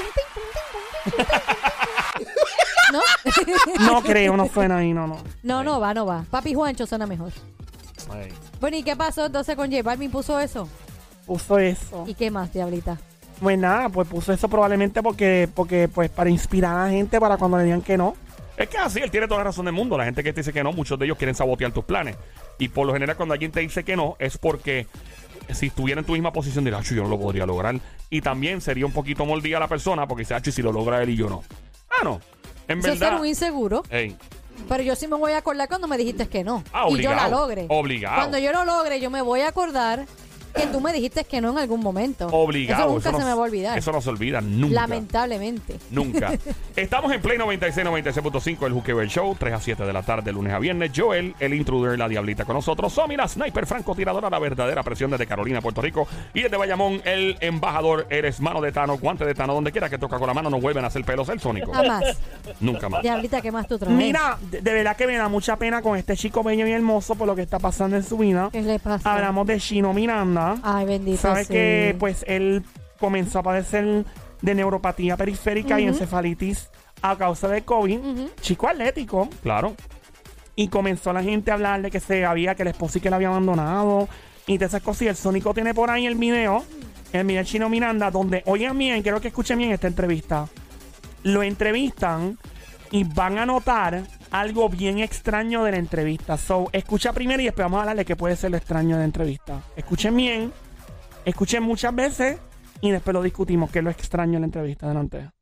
[3.79, 5.19] No creo, no suena ahí, no, no.
[5.43, 6.25] no, no va, no va.
[6.31, 7.33] Papi Juancho suena mejor.
[8.11, 8.29] Ay.
[8.61, 10.11] Bueno, ¿y qué pasó entonces con J Balvin?
[10.11, 10.69] ¿Puso eso?
[11.27, 12.05] Puso eso.
[12.07, 12.99] ¿Y qué más, diablita?
[13.41, 17.37] Pues nada, pues puso eso probablemente porque, porque pues para inspirar a la gente para
[17.37, 18.17] cuando le digan que no.
[18.57, 19.97] Es que así, él tiene toda la razón del mundo.
[19.97, 22.17] La gente que te dice que no, muchos de ellos quieren sabotear tus planes.
[22.59, 24.89] Y por lo general, cuando alguien te dice que no, es porque
[25.53, 27.77] si estuviera en tu misma posición, dirá, "Acho, yo no lo podría lograr.
[28.11, 31.01] Y también sería un poquito mordida la persona porque dice, "Acho, y si lo logra
[31.03, 31.45] él y yo no.
[31.91, 32.21] Ah, no.
[32.69, 33.21] En ser verdad.
[33.21, 33.83] un inseguro.
[33.91, 34.17] Ey,
[34.69, 36.63] Pero yo sí me voy a acordar cuando me dijiste que no.
[36.73, 37.31] Ah, y yo la obligado.
[37.31, 37.67] logre.
[37.69, 38.17] Obligado.
[38.17, 40.07] Cuando yo lo logre, yo me voy a acordar
[40.55, 42.27] que tú me dijiste que no en algún momento.
[42.29, 42.83] obligado.
[42.83, 43.79] Eso nunca no se me va a olvidar.
[43.79, 44.75] Eso no se olvida nunca.
[44.75, 45.79] Lamentablemente.
[45.91, 46.33] Nunca.
[46.77, 50.33] Estamos en Play 96, 96.5, el Juqueo el Show, 3 a 7 de la tarde,
[50.33, 50.93] lunes a viernes.
[50.95, 52.93] Joel, el intruder, la diablita con nosotros.
[52.93, 56.07] Somi, la sniper francotiradora, la verdadera presión desde Carolina, Puerto Rico.
[56.35, 59.99] Y desde Bayamón, el embajador, eres mano de Tano, guante de Tano, donde quiera que
[59.99, 61.73] toca con la mano, no vuelven a hacer pelos el sónico.
[61.73, 62.05] Jamás.
[62.61, 63.03] Nunca más.
[63.03, 63.95] Diablita, ¿qué más tú traes?
[63.95, 67.15] Mira, de, de verdad que me da mucha pena con este chico bello y hermoso
[67.15, 68.49] por lo que está pasando en su vida.
[68.53, 69.13] ¿Qué le pasa?
[69.13, 70.38] Hablamos de Chino Miranda.
[70.63, 71.53] Ay, bendito Sabes sí.
[71.53, 72.63] que pues él
[72.99, 74.05] comenzó a padecer
[74.43, 76.71] de neuropatía periférica y encefalitis
[77.03, 77.99] a causa de COVID.
[78.41, 79.29] Chico atlético.
[79.43, 79.75] Claro.
[80.57, 83.11] Y comenzó la gente a hablar de que se había, que el esposo y que
[83.11, 84.09] le había abandonado.
[84.47, 85.03] Y de esas cosas.
[85.03, 86.65] Y el Sónico tiene por ahí el video,
[87.13, 90.49] el video de Chino Miranda, donde, oigan bien, quiero que escuchen bien esta entrevista.
[91.23, 92.39] Lo entrevistan
[92.91, 96.37] y van a notar algo bien extraño de la entrevista.
[96.37, 99.01] So, escucha primero y después vamos a hablar de qué puede ser lo extraño de
[99.01, 99.63] la entrevista.
[99.77, 100.53] Escuchen bien,
[101.25, 102.39] escuchen muchas veces
[102.81, 104.87] y después lo discutimos, qué es lo extraño de la entrevista.
[104.87, 105.38] Adelante.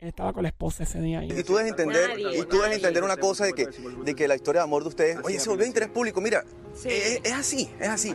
[0.00, 1.32] Él estaba con la esposa ese día ahí.
[1.32, 4.36] Y tú debes entender, y tú debes entender una cosa de que, de que la
[4.36, 6.20] historia de amor de ustedes, oye, se volvió de interés público.
[6.20, 6.44] Mira,
[6.78, 6.88] Sí.
[6.90, 8.14] Es, es así, es así.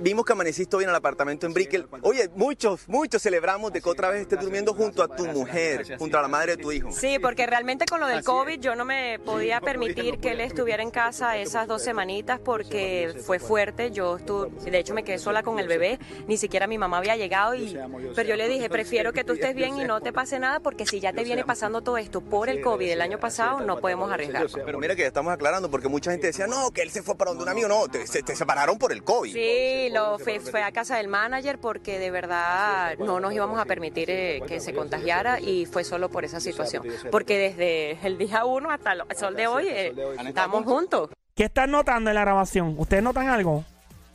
[0.00, 1.86] Vimos que amaneciste hoy en el apartamento en Brickell.
[2.02, 6.18] Oye, muchos, muchos celebramos de que otra vez estés durmiendo junto a tu mujer, junto
[6.18, 6.90] a la madre de tu hijo.
[6.90, 10.82] Sí, porque realmente con lo del COVID yo no me podía permitir que él estuviera
[10.82, 13.92] en casa esas dos semanitas porque fue fuerte.
[13.92, 17.16] Yo estuve, de hecho me quedé sola con el bebé, ni siquiera mi mamá había
[17.16, 17.78] llegado y
[18.16, 20.84] pero yo le dije, prefiero que tú estés bien y no te pase nada porque
[20.88, 24.10] si ya te viene pasando todo esto por el COVID el año pasado, no podemos
[24.10, 24.46] arriesgar.
[24.64, 27.16] Pero mira que ya estamos aclarando porque mucha gente decía, no, que él se fue
[27.16, 27.68] para donde un amigo.
[27.68, 29.32] No, te, se- te separaron por el COVID.
[29.32, 33.64] Sí, lo fue, fue a casa del manager porque de verdad no nos íbamos a
[33.64, 36.84] permitir eh, que se contagiara y fue solo por esa situación.
[37.10, 39.92] Porque desde el día uno hasta el sol de hoy eh,
[40.26, 41.10] estamos juntos.
[41.34, 42.74] ¿Qué están notando en la grabación?
[42.78, 43.64] ¿Ustedes notan algo?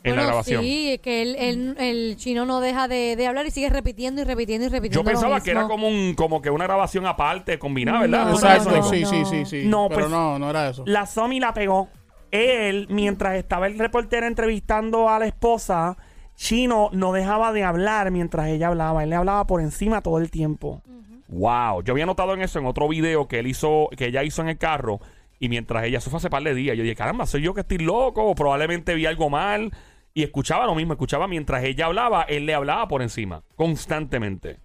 [0.04, 0.62] En la grabación.
[0.64, 4.26] Sí, que él, él- el chino no deja de, de hablar y sigue repitiendo y
[4.26, 5.02] repitiendo y repitiendo.
[5.02, 5.74] Yo pensaba lo que era mismo.
[5.76, 8.26] como un como que una grabación aparte, combinada, ¿verdad?
[8.26, 8.92] No, ¿No sabes no, eso, no.
[8.92, 9.10] Nico?
[9.10, 9.68] sí, sí, sí, sí.
[9.68, 10.84] No, pero pues- no, no era eso.
[10.86, 11.88] La Somi la pegó.
[12.32, 15.98] Él, mientras estaba el reportero entrevistando a la esposa,
[16.36, 19.04] Chino no dejaba de hablar mientras ella hablaba.
[19.04, 20.82] Él le hablaba por encima todo el tiempo.
[21.28, 24.42] Wow, yo había notado en eso en otro video que él hizo, que ella hizo
[24.42, 25.00] en el carro,
[25.40, 27.62] y mientras ella, eso fue hace par de días, yo dije, caramba, soy yo que
[27.62, 29.72] estoy loco, probablemente vi algo mal,
[30.14, 34.60] y escuchaba lo mismo, escuchaba mientras ella hablaba, él le hablaba por encima, constantemente.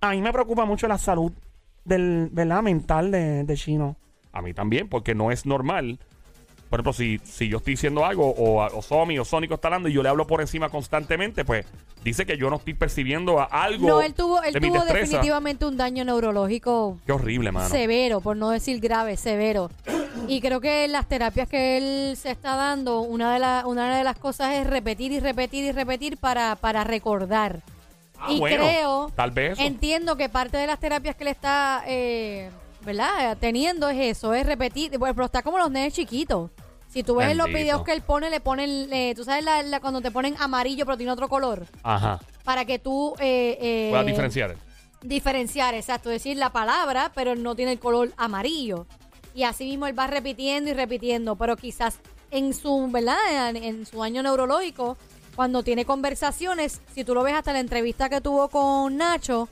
[0.00, 1.32] A mí me preocupa mucho la salud
[1.84, 2.62] del, ¿verdad?
[2.62, 3.96] mental de, de Chino.
[4.32, 5.98] A mí también, porque no es normal.
[6.70, 9.88] Por ejemplo, si, si yo estoy diciendo algo, o, o Somi o Sónico está hablando
[9.88, 11.66] y yo le hablo por encima constantemente, pues
[12.04, 13.88] dice que yo no estoy percibiendo a- algo.
[13.88, 15.00] No, él tuvo, él de mi tuvo destreza.
[15.06, 17.68] definitivamente un daño neurológico Qué horrible, mano.
[17.68, 19.68] severo, por no decir grave, severo.
[20.28, 21.76] Y creo que las terapias que
[22.10, 25.64] él se está dando, una de, la- una de las cosas es repetir y repetir
[25.64, 27.60] y repetir para, para recordar.
[28.18, 29.62] Ah, y bueno, creo, tal vez eso.
[29.62, 32.50] entiendo que parte de las terapias que él está, eh,
[32.84, 33.36] ¿verdad?
[33.40, 36.50] Teniendo es eso, es repetir, bueno, pero está como los nenes chiquitos.
[36.88, 39.62] Si tú ves en los videos que él pone, le ponen, eh, tú sabes la-
[39.62, 42.18] la- cuando te ponen amarillo pero tiene otro color, Ajá.
[42.44, 43.14] para que tú...
[43.20, 44.56] Eh, eh, Puedas diferenciar.
[45.02, 48.86] diferenciar, exacto, decir la palabra, pero no tiene el color amarillo.
[49.34, 51.98] Y así mismo él va repitiendo y repitiendo, pero quizás
[52.30, 53.16] en su, ¿verdad?
[53.48, 54.96] En, en su año neurológico,
[55.40, 59.48] cuando tiene conversaciones, si tú lo ves hasta la entrevista que tuvo con Nacho,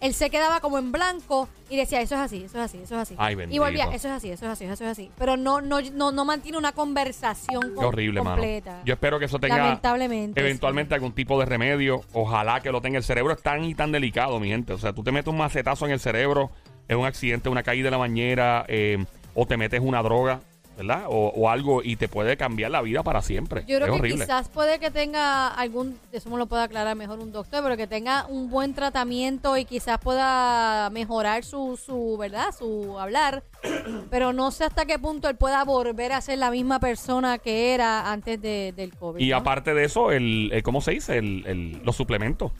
[0.00, 2.94] él se quedaba como en blanco y decía, eso es así, eso es así, eso
[2.96, 3.14] es así.
[3.16, 5.10] Ay, y volvía, eso es así, eso es así, eso es así.
[5.16, 8.36] Pero no, no, no, no mantiene una conversación Qué horrible, mano.
[8.36, 8.82] completa.
[8.84, 12.02] Yo espero que eso tenga Lamentablemente, eventualmente algún tipo de remedio.
[12.12, 12.98] Ojalá que lo tenga.
[12.98, 14.72] El cerebro es tan y tan delicado, mi gente.
[14.72, 16.50] O sea, tú te metes un macetazo en el cerebro,
[16.88, 19.04] es un accidente, una caída de la bañera, eh,
[19.40, 20.40] o te metes una droga,
[20.76, 21.04] ¿verdad?
[21.08, 23.62] O, o algo y te puede cambiar la vida para siempre.
[23.66, 24.24] Yo creo es que horrible.
[24.24, 27.86] quizás puede que tenga algún, eso me lo puede aclarar mejor un doctor, pero que
[27.86, 32.54] tenga un buen tratamiento y quizás pueda mejorar su, su ¿verdad?
[32.56, 33.42] Su hablar,
[34.10, 37.72] pero no sé hasta qué punto él pueda volver a ser la misma persona que
[37.74, 39.20] era antes de- del COVID.
[39.24, 39.36] Y ¿no?
[39.38, 41.16] aparte de eso, el, el- ¿cómo se dice?
[41.16, 42.52] El, el- los suplementos.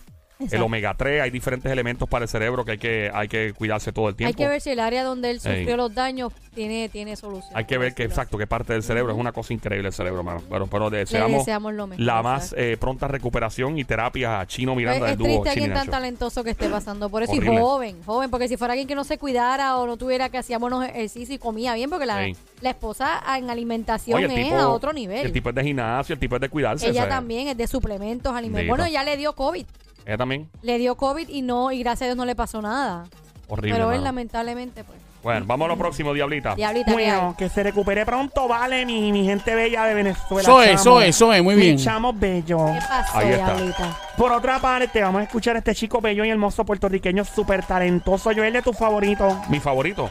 [0.51, 3.93] El omega 3, hay diferentes elementos para el cerebro que hay que, hay que cuidarse
[3.93, 4.29] todo el tiempo.
[4.29, 5.59] Hay que ver si el área donde él Ey.
[5.59, 7.53] sufrió los daños tiene, tiene solución.
[7.55, 9.13] Hay que ver que exacto, qué parte del cerebro.
[9.13, 10.43] Es una cosa increíble el cerebro, mano.
[10.49, 14.47] Pero, pero Le deseamos, deseamos lo mejor, la más eh, pronta recuperación y terapia a
[14.47, 17.09] Chino Miranda Es, del es dúo triste Chino y alguien tan talentoso que esté pasando
[17.11, 17.33] por eso.
[17.33, 17.55] Horrible.
[17.55, 20.39] Y joven, joven, porque si fuera alguien que no se cuidara o no tuviera que
[20.39, 22.27] hacía buenos ejercicios y comía bien, porque la,
[22.61, 25.27] la esposa en alimentación Oye, es tipo- a otro nivel.
[25.27, 26.89] El tipo es de gimnasio, el tipo es de cuidarse.
[26.89, 28.69] ella también es de suplementos, alimentos.
[28.69, 29.65] Bueno, ella le dio COVID.
[30.07, 30.49] Ella también.
[30.63, 33.05] Le dio COVID y no, y gracias a Dios no le pasó nada.
[33.49, 33.73] Horrible.
[33.73, 34.05] Pero él mano.
[34.05, 34.99] lamentablemente, pues.
[35.23, 36.55] Bueno, vamos a lo próximo, Diablita.
[36.55, 40.41] Diablita, ¿qué Bueno, que se recupere pronto, vale, mi, mi gente bella de Venezuela.
[40.41, 40.81] Eso es, chamo.
[40.81, 41.77] eso es, eso es, muy Mi bien.
[41.77, 42.65] chamo bello.
[42.73, 43.55] ¿Qué pasó, Ahí está.
[43.55, 43.99] Diablita?
[44.17, 48.31] Por otra parte, vamos a escuchar a este chico bello y hermoso puertorriqueño súper talentoso.
[48.35, 49.35] Joel, de tus favoritos.
[49.51, 50.11] Mi favorito.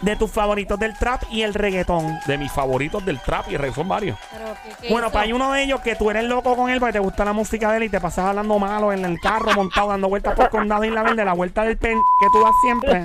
[0.00, 2.18] De tus favoritos del trap y el reggaetón.
[2.26, 4.18] De mis favoritos del trap y el reggae son varios.
[4.32, 5.12] Pero, ¿qué- qué Bueno, hizo?
[5.12, 7.34] pues hay uno de ellos que tú eres loco con él porque te gusta la
[7.34, 10.48] música de él y te pasas hablando malo en el carro montado dando vueltas por
[10.48, 13.04] condado y la verde, la vuelta del pen que tú das siempre.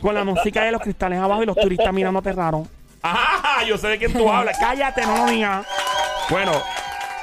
[0.00, 2.66] Con la música de los cristales abajo y los turistas mirándote raro.
[3.02, 3.62] ¡Ah!
[3.66, 4.56] Yo sé de quién tú hablas.
[4.58, 5.66] Cállate, no lo digas.
[6.30, 6.52] Bueno,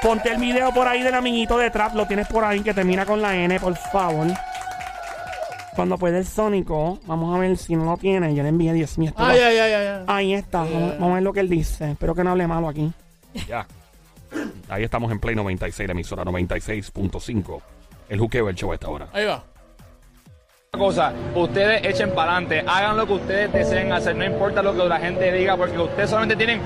[0.01, 3.05] Ponte el video por ahí del amiguito de trap, lo tienes por ahí que termina
[3.05, 4.25] con la N, por favor.
[5.75, 8.35] Cuando puede el Sónico, vamos a ver si no lo tiene.
[8.35, 9.09] Yo le envié, Dios mío.
[9.11, 9.87] esto Ay, ay, ay, ay.
[9.87, 10.03] ay.
[10.07, 11.91] Ahí está, vamos, vamos a ver lo que él dice.
[11.91, 12.91] Espero que no hable malo aquí.
[13.47, 13.65] ya.
[14.69, 17.61] Ahí estamos en Play 96, la emisora 96.5.
[18.09, 19.07] El juqueo del show a esta hora.
[19.13, 19.43] Ahí va.
[20.77, 24.83] cosa, ustedes echen para adelante, hagan lo que ustedes deseen hacer, no importa lo que
[24.85, 26.61] la gente diga, porque ustedes solamente tienen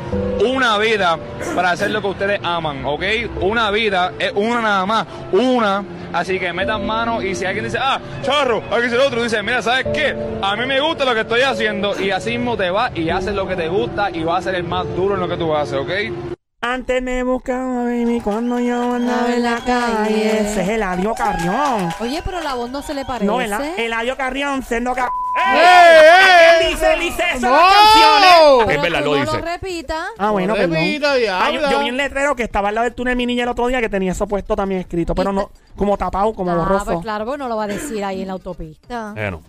[0.46, 1.18] una vida
[1.56, 3.04] para hacer lo que ustedes aman, ¿ok?
[3.42, 5.84] Una vida es una nada más, una.
[6.16, 9.44] Así que metan mano y si alguien dice, ah, charro, hay que ser otro, dice,
[9.44, 10.16] mira, ¿sabes qué?
[10.42, 13.36] A mí me gusta lo que estoy haciendo y así mismo te vas y haces
[13.36, 15.54] lo que te gusta y vas a ser el más duro en lo que tú
[15.54, 16.35] haces, ¿ok?
[16.68, 20.40] Antes me buscaba, baby, cuando yo andaba en la calle.
[20.40, 21.90] Ese es Eladio Carrión.
[22.00, 23.26] Oye, pero la voz no se le parece.
[23.26, 23.64] No, ¿verdad?
[23.78, 25.06] Eladio Carrión, siendo ca...
[25.06, 26.60] ¡Eh, eh!
[26.66, 27.52] Él dice, él dice eso en ¡No!
[27.52, 28.66] las canciones.
[28.66, 29.38] Pero Es verdad, tú lo no dice.
[29.38, 30.06] lo repita.
[30.18, 30.72] Ah, bueno, No perdón.
[30.76, 31.20] repita, Ah, yo,
[31.60, 31.72] diabla.
[31.72, 33.80] yo vi un letrero que estaba al lado del túnel mi niña el otro día
[33.80, 36.86] que tenía eso puesto también escrito, pero no, como tapado, como ah, borroso.
[36.86, 39.12] pues claro, pues no lo va a decir ahí en la autopista.
[39.16, 39.42] Bueno.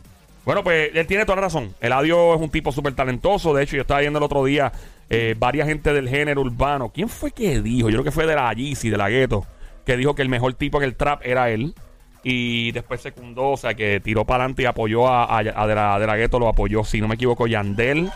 [0.45, 1.75] Bueno, pues él tiene toda la razón.
[1.81, 3.53] Eladio es un tipo súper talentoso.
[3.53, 4.71] De hecho, yo estaba viendo el otro día
[5.11, 6.91] eh, varias gente del género urbano.
[6.91, 7.89] ¿Quién fue que dijo?
[7.89, 9.47] Yo creo que fue de la Yeezy, de la Gueto,
[9.85, 11.75] que dijo que el mejor tipo en el trap era él.
[12.23, 15.99] Y después secundó, o sea, que tiró para adelante y apoyó a, a, de, la,
[15.99, 18.11] de la Gueto, lo apoyó, si no me equivoco, Yandel.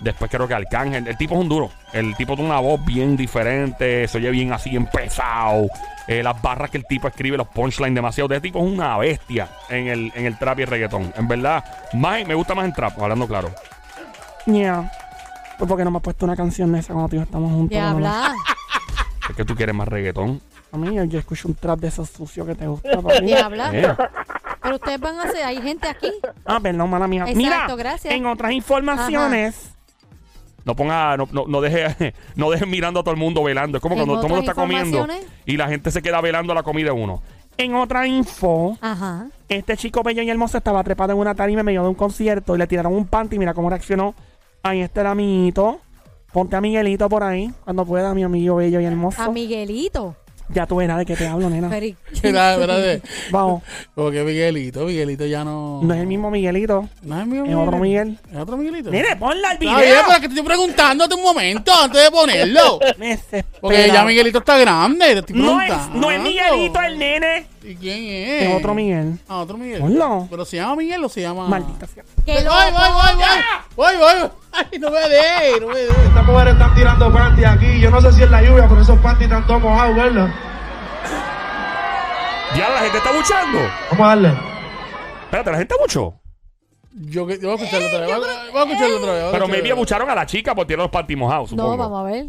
[0.00, 1.08] Después creo que Arcángel.
[1.08, 1.70] El tipo es un duro.
[1.92, 4.06] El tipo tiene una voz bien diferente.
[4.06, 5.66] Se oye bien así, empezado.
[6.06, 8.28] Eh, las barras que el tipo escribe, los punchlines demasiado.
[8.28, 11.12] De tipo es una bestia en el, en el trap y el reggaetón.
[11.16, 11.64] En verdad,
[11.94, 13.50] más, me gusta más el trap, hablando claro.
[14.46, 14.88] Yeah.
[15.58, 17.50] Pues porque no me has puesto una canción de esa cuando tú y yo estamos
[17.52, 17.74] juntos.
[17.74, 18.34] Ya habla.
[19.28, 20.40] Es que tú quieres más reggaetón.
[20.72, 23.26] A mí yo, yo escucho un trap de esos sucios que te gusta, papi.
[23.26, 23.70] Ya habla.
[23.72, 23.94] Eh,
[24.62, 26.10] Pero ustedes van a hacer, hay gente aquí.
[26.44, 27.24] Ah, perdón, mala mía.
[27.26, 28.14] Exacto, Mira, gracias.
[28.14, 29.70] en otras informaciones,
[30.64, 33.78] No ponga, no, no, no deje, no deje mirando a todo el mundo velando.
[33.78, 35.06] Es como cuando todo el mundo está comiendo
[35.46, 37.22] y la gente se queda velando la comida de uno.
[37.56, 39.26] en otra info, Ajá.
[39.48, 42.54] este chico bello y hermoso estaba trepado en una tarima en medio de un concierto
[42.54, 44.14] y le tiraron un panty y mira cómo reaccionó.
[44.62, 45.80] Ahí está el amiguito.
[46.32, 49.22] Ponte a Miguelito por ahí, cuando pueda, mi amigo bello y hermoso.
[49.22, 50.14] A Miguelito.
[50.50, 51.68] Ya tú verás de qué te hablo, nena.
[51.70, 53.02] Pero, espérate.
[53.30, 53.62] Vamos.
[53.94, 55.80] Como que Miguelito, Miguelito ya no.
[55.82, 57.44] No es el mismo Miguelito, No es mío.
[57.44, 58.18] es otro Miguel.
[58.30, 58.90] Es otro Miguelito.
[58.90, 59.76] Nene, ponla al video.
[59.78, 62.78] Bien, pero que te estoy preguntándote un momento antes de ponerlo.
[62.98, 63.18] Me.
[63.60, 67.74] Porque ya Miguelito está grande, te estoy no es, no es Miguelito el nene, ¿Y
[67.74, 68.42] quién es?
[68.50, 69.18] es otro Miguel.
[69.28, 69.80] Ah, otro Miguel.
[69.80, 70.26] Ponlo.
[70.30, 71.48] ¿Pero se llama Miguel o se llama...?
[71.48, 72.04] Maldita sea.
[72.24, 73.26] que ¡Voy, voy, voy, voy!
[73.76, 74.30] ¡Voy, voy!
[74.52, 75.60] ¡Ay, no me dé!
[75.60, 75.88] ¡No me dé!
[75.88, 77.80] Estas mujeres están tirando panty aquí.
[77.80, 80.28] Yo no sé si es la lluvia, pero esos panty están todos mojados, ¿verdad?
[82.56, 83.58] Ya la gente está buchando.
[83.90, 84.32] Vamos a darle.
[85.24, 86.14] Espérate, la gente buchó.
[86.92, 88.08] Yo, que- yo voy a escucharlo otra vez.
[88.08, 89.24] Voy a- voy a escucharlo otra vez.
[89.32, 89.72] Pero vez.
[89.72, 91.70] abucharon a la chica por tirar los panty mojados, supongo.
[91.72, 92.26] No, vamos a ver.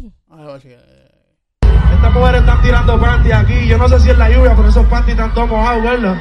[2.00, 3.66] Estas mujeres están tirando panty aquí.
[3.68, 6.16] Yo no sé si es la lluvia, pero esos panty están todos mojados, ¿verdad?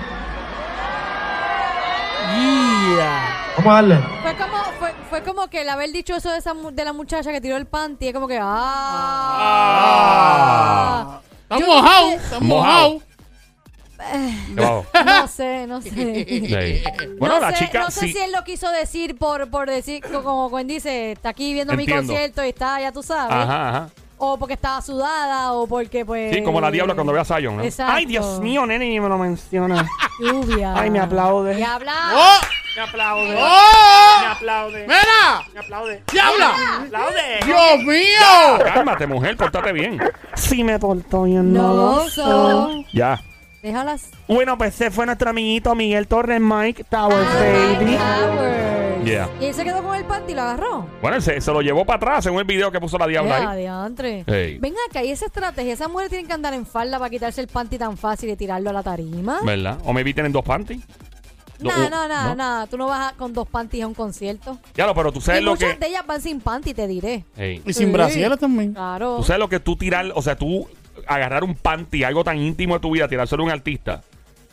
[2.35, 3.53] Yeah.
[3.57, 3.95] Vamos a darle.
[4.21, 6.91] Fue como, fue, fue como que el haber dicho eso de, esa, mu- de la
[6.93, 8.07] muchacha que tiró el panty.
[8.09, 8.37] Es como que.
[9.51, 11.21] ¡Ah!
[11.43, 12.23] Están Yo mojados, no sé.
[12.25, 12.89] están Mojado.
[12.93, 13.03] mojados.
[14.55, 14.85] Debajo.
[15.05, 15.89] No sé, no sé.
[15.89, 16.83] Sí.
[17.19, 18.13] Bueno, no la sé, chica no sé sí.
[18.13, 21.73] si él lo quiso decir por, por decir, co- como quien dice, está aquí viendo
[21.73, 22.07] mi Entiendo.
[22.13, 23.31] concierto y está, ya tú sabes.
[23.33, 23.89] Ajá, ajá.
[24.21, 26.35] O porque estaba sudada, o porque pues.
[26.35, 27.63] Sí, como la diabla cuando ve a Zion, ¿no?
[27.63, 27.93] Exacto.
[27.95, 29.87] Ay, Dios mío, nene, ni me lo menciona.
[30.19, 30.73] Lluvia.
[30.75, 31.57] Ay, me aplaude.
[31.57, 31.93] Y habla.
[32.13, 32.39] ¡Oh!
[32.75, 33.29] Me aplaude.
[33.29, 34.31] Me ¡Oh!
[34.31, 34.81] aplaude.
[34.81, 35.47] ¡Mira!
[35.53, 36.03] Me aplaude.
[36.11, 36.51] ¡Diabla!
[36.81, 37.39] Me aplaude.
[37.45, 38.65] ¡Dios mío!
[38.73, 39.99] Cálmate, mujer, pórtate bien.
[40.35, 42.21] Sí me portó bien, no, No, lo sé.
[42.21, 42.69] so.
[42.93, 43.21] Ya.
[43.63, 44.09] Déjalas.
[44.27, 47.97] Bueno, pues se fue nuestro amiguito Miguel Torres, Mike Towers, baby.
[47.97, 48.78] Towers.
[49.05, 49.29] Yeah.
[49.39, 50.85] Y él se quedó con el panty y lo agarró.
[51.01, 53.39] Bueno, él se, se lo llevó para atrás según el video que puso la diabla
[53.39, 53.59] Ya, ahí.
[53.61, 54.23] diantre.
[54.27, 54.57] Ey.
[54.59, 57.47] Ven acá, y esa estrategia, esas mujeres tienen que andar en falda para quitarse el
[57.47, 59.39] panty tan fácil y tirarlo a la tarima.
[59.43, 59.79] ¿Verdad?
[59.85, 60.81] O maybe tienen dos panties.
[61.59, 62.35] No, no, no, ¿no?
[62.35, 62.67] no.
[62.67, 64.57] Tú no vas a- con dos panties a un concierto.
[64.75, 65.79] Ya lo, pero tú sabes Y lo muchas que.
[65.79, 67.25] de ellas van sin panty, te diré.
[67.37, 67.61] Ey.
[67.65, 68.21] Y sin Sí.
[68.39, 68.73] también.
[68.73, 69.17] Claro.
[69.17, 70.67] Tú sabes lo que tú tirar, o sea, tú
[71.07, 74.01] agarrar un panty, algo tan íntimo de tu vida, tirárselo a un artista.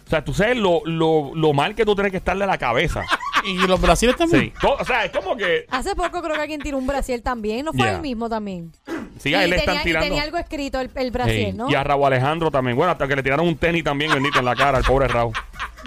[0.07, 2.59] O sea, tú sabes lo, lo, lo mal que tú tienes que estar de la
[2.59, 3.03] cabeza.
[3.47, 4.45] Y los brasieres también.
[4.47, 4.53] Sí.
[4.61, 5.67] To- O sea, es como que.
[5.71, 7.65] Hace poco creo que alguien tiró un brasier también.
[7.65, 7.95] ¿No fue Ya.
[7.95, 8.73] él mismo también?
[9.19, 10.07] Sí, a y, él le tenía, están y tirando.
[10.09, 11.71] tenía algo escrito el, el brasier, Ey, ¿no?
[11.71, 12.77] Y a Raúl Alejandro también.
[12.77, 15.33] Bueno, hasta que le tiraron un tenis también, bendito, en la cara al pobre Raúl.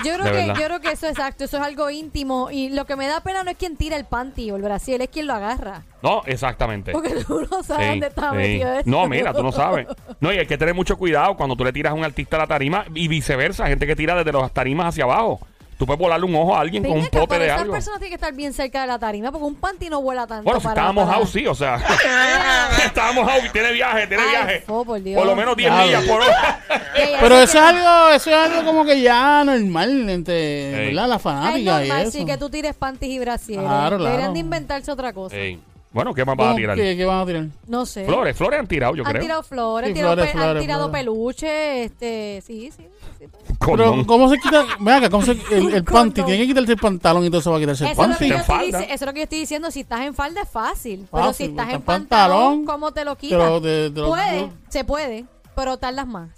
[0.04, 0.56] Yo creo, De que, verdad.
[0.56, 2.50] yo creo que eso es exacto, eso es algo íntimo.
[2.52, 5.02] Y lo que me da pena no es quien tira el panty o el brasier,
[5.02, 5.84] es quien lo agarra.
[6.02, 6.94] No, exactamente.
[6.94, 8.38] Porque tú no sabes Sí, dónde está sí.
[8.38, 8.90] metido esto.
[8.90, 9.88] No, mira, tú no sabes.
[10.22, 12.40] No, y hay que tener mucho cuidado cuando tú le tiras a un artista a
[12.40, 13.68] la tarima y viceversa.
[13.68, 15.42] Gente que tira desde las tarimas hacia abajo.
[15.80, 17.62] Tú puedes volarle un ojo a alguien Ven con un acá, pote pero de esas
[17.62, 17.72] algo.
[17.72, 20.44] personas tienen que estar bien cerca de la tarima porque un panty no vuela tanto.
[20.44, 21.78] Bueno, si para, estaba para- mojado, sí, o sea.
[22.86, 24.64] estaba mojado y tiene viaje, tiene Ay, viaje.
[24.68, 25.18] fo, por Dios.
[25.18, 25.86] Por lo menos 10 Diablo.
[25.88, 26.60] millas por hora.
[27.22, 30.88] Pero eso que- es algo, eso es algo como que ya normal entre, Ey.
[30.94, 31.08] ¿verdad?
[31.08, 32.12] La Es fanática y normal, eso.
[32.12, 33.64] sí, que tú tires panties y brasieres.
[33.66, 34.04] Claro, claro.
[34.04, 35.36] Deberían de inventarse otra cosa.
[35.38, 35.60] Ey,
[35.92, 36.76] Bueno, ¿qué más vas a ¿Cómo tirar?
[36.78, 37.46] que- ¿Qué van a tirar?
[37.68, 38.06] No sé.
[38.06, 39.22] Flores, flores han tirado, yo han creo.
[39.24, 41.02] tirado flores, Sí, han tirado, flores, pe- han flores, tirado flores.
[41.04, 42.88] peluche, este, sí, sí.
[43.18, 43.28] sí.
[43.66, 44.66] Pero, ¿cómo se quita?
[44.80, 45.84] Ven acá, ¿cómo se, el, el Condón.
[45.86, 46.22] panty?
[46.24, 48.24] Tiene que quitarse el pantalón y entonces va a quitarse el Eso es, lo panty.
[48.24, 48.80] que yo En estoy falda.
[48.80, 49.72] dici- eso es lo que yo estoy diciendo.
[49.72, 51.08] Si estás en falda es fácil.
[51.12, 53.40] pero Fácil, si estás está en pantalón, ¿cómo te lo Te quitas?
[53.50, 55.26] lo- te- te lo- Puede, se puede,
[55.56, 56.30] pero tardas más.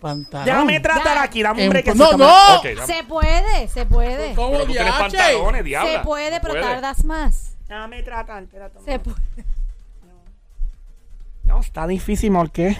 [0.00, 0.46] Pantalón.
[0.46, 1.22] Déjame tratar Ya.
[1.22, 2.16] aquí, dame un En- brequecito.
[2.16, 2.56] no, no.
[2.56, 2.86] Ok, dame.
[2.92, 4.34] Se puede, se puede.
[4.34, 5.16] ¿Cómo Pero tú tienes diache?
[5.16, 5.92] pantalones, diabla.
[5.92, 6.64] Se puede, pero Puede.
[6.64, 7.51] tardas más.
[7.72, 8.80] Déjame tratar, espérate.
[8.84, 9.16] Se puede.
[11.44, 12.76] No, está difícil, me ahorqué.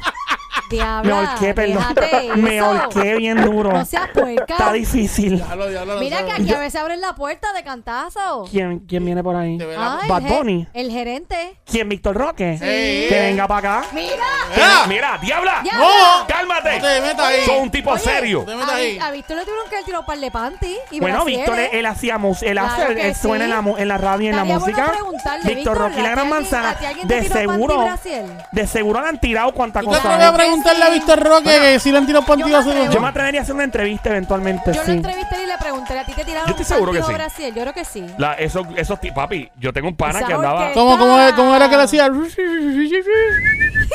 [0.73, 1.85] Diabla, Me ahorqué, perdón.
[1.95, 2.67] déjate Me eso.
[2.67, 3.73] ahorqué bien duro.
[3.73, 4.45] No seas puerca.
[4.55, 5.37] Está difícil.
[5.37, 8.47] Diablo, diablo, Mira que aquí a veces abren la puerta de cantazo.
[8.51, 9.59] ¿Quién, quién viene por ahí?
[9.77, 10.67] Ah, Bad ge- Bunny.
[10.73, 11.59] El gerente.
[11.65, 12.57] ¿Quién, Víctor Roque?
[12.59, 13.09] Sí.
[13.09, 13.89] Que venga para acá.
[13.93, 14.17] Mira.
[14.55, 14.87] Mira.
[14.89, 15.63] Mira, diabla.
[15.65, 15.79] Ya.
[15.79, 16.27] ¡No!
[16.27, 16.79] Cálmate.
[16.81, 17.41] No te metas ahí.
[17.45, 18.43] Son un tipo Oye, serio.
[18.47, 18.93] Te metas A, ahí.
[18.95, 21.47] Vi- a Víctor le tuvieron que él tiró un par de panty y Bueno, brasieres.
[21.51, 23.51] Víctor, él hacía música, él Claro hace, que él suena sí.
[23.51, 24.93] en la, mu- en la radio y en la Estaría bueno música.
[24.93, 26.71] preguntarle, Víctor Víctor, Roque y la ¿a Gran alguien- Manzana.
[26.71, 28.25] a ti alguien te De tiró panty seguro, brasier?
[28.53, 30.09] de seguro le han tirado cuánta ¿Tú te cosa.
[30.29, 30.35] atreves a.
[30.63, 32.91] preguntarle a Víctor Roque que si le han tirado panty Yo me va a.
[32.91, 34.91] Yo me atrevería a hacer una entrevista eventualmente, Yo lo sí.
[34.93, 37.13] entrevisté y le pregunté, ¿a ti te tiraron Yo estoy seguro que sí.
[37.13, 37.55] brasier?
[37.55, 38.07] Yo creo que sí.
[38.19, 38.67] La, esos,
[39.15, 40.73] papi, yo tengo un pana Esa que andaba.
[40.73, 42.09] ¿Cómo, cómo, cómo era que le hacía?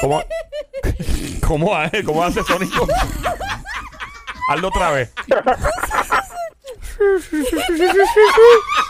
[0.01, 0.21] ¿Cómo,
[1.47, 2.87] cómo, hace- cómo hace Sónico?
[4.49, 5.11] Hazlo otra vez.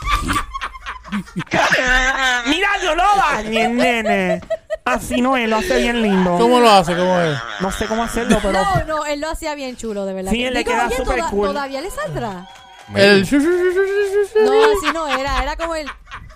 [2.48, 4.42] Mira, yo lo dañé, nene.
[4.86, 6.38] Así no es, lo hace bien lindo.
[6.38, 6.96] ¿Cómo lo hace?
[6.96, 7.38] ¿Cmo es?
[7.60, 8.54] No sé cómo hacerlo, pero.
[8.64, 10.32] No, no, él lo hacía bien chulo, de verdad.
[10.32, 11.48] Sí, él le Digo, queda oye, súper toda- cool.
[11.50, 12.48] ¿Todavía le saldrá?
[12.96, 13.22] El...
[13.30, 15.44] No, así no era.
[15.44, 15.88] Era como el...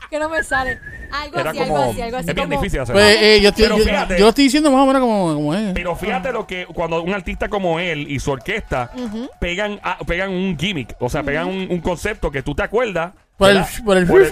[0.10, 0.78] Que no me sale.
[1.14, 1.78] Algo Era así, como.
[1.78, 2.30] algo así, algo así.
[2.30, 3.02] es bien como- difícil hacerlo.
[3.02, 4.14] Pues, eh, yo, estoy, Pero yo, fíjate.
[4.18, 5.74] yo lo estoy diciendo más o menos como, como es.
[5.74, 8.92] Pero fíjate lo que cuando un artista como él y su orquesta
[9.40, 13.14] pegan, pegan un gimmick, o sea, pegan un, un concepto que tú te acuerdas.
[13.42, 14.06] Por el, por el...
[14.08, 14.28] Por el-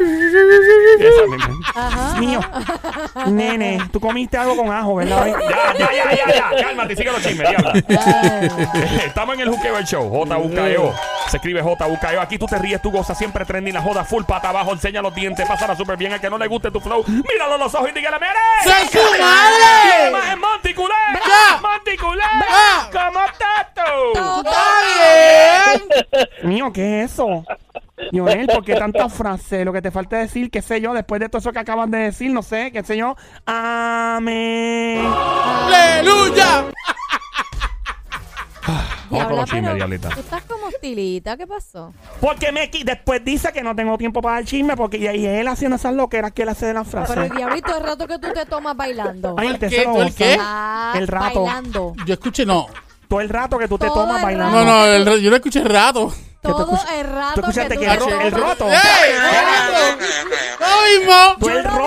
[1.01, 1.59] Esa misma.
[1.73, 2.19] Ajá.
[2.19, 2.39] Mío.
[3.27, 5.25] Nene, tú comiste algo con ajo, ¿verdad?
[5.79, 6.63] Ya, ya, ya, ya, ya.
[6.63, 7.73] Cálmate, sigue los chismes, diabla.
[9.05, 10.93] Estamos en el Juqueo el Show, JUKEO.
[11.29, 12.21] Se escribe JUKEO.
[12.21, 15.15] Aquí tú te ríes, tú gozas, siempre trending la joda, full pata abajo, enseña los
[15.15, 16.13] dientes, pásala súper bien.
[16.13, 18.33] Al que no le guste tu flow, míralo a los ojos y dígale, ¡Mire!
[18.63, 20.11] ¡Soy su ¡Mire madre!
[20.11, 20.93] más en Monticulé!
[21.61, 22.23] ¡Monticulé!
[22.91, 24.13] ¿Cómo estás tú?
[24.13, 24.43] Todo.
[26.43, 27.43] Mío, ¿qué es eso?
[28.11, 29.63] Lionel, ¿por qué tanta frase?
[29.65, 31.97] Lo que te falta decir, qué sé yo, después de todo eso que acabas de
[31.97, 33.15] decir, no sé, qué sé yo.
[33.45, 35.05] Amén.
[35.05, 36.65] ¡Aleluya!
[39.09, 40.09] Vamos con los chismes, pero diablita.
[40.09, 41.91] Tú estás como hostilita, ¿qué pasó?
[42.21, 45.25] Porque me qui- después dice que no tengo tiempo para el chisme, porque y, y
[45.25, 47.31] él haciendo esas loqueras que él hace de las Pero frases.
[47.31, 49.35] el diablito, el rato que tú te tomas bailando.
[49.39, 49.67] Ay, el ¿El qué?
[49.69, 50.37] tercero ¿El qué?
[50.39, 51.43] Ah, el rato.
[51.43, 51.93] Bailando.
[52.05, 52.67] Yo escuché, no.
[53.07, 54.63] Todo el rato que tú te tomas el bailando.
[54.63, 56.13] No, no, el yo lo escuché rato.
[56.41, 58.67] Todo el rato tú escuchaste que que tú el ro- el roto.
[58.71, 58.77] ¡Ey!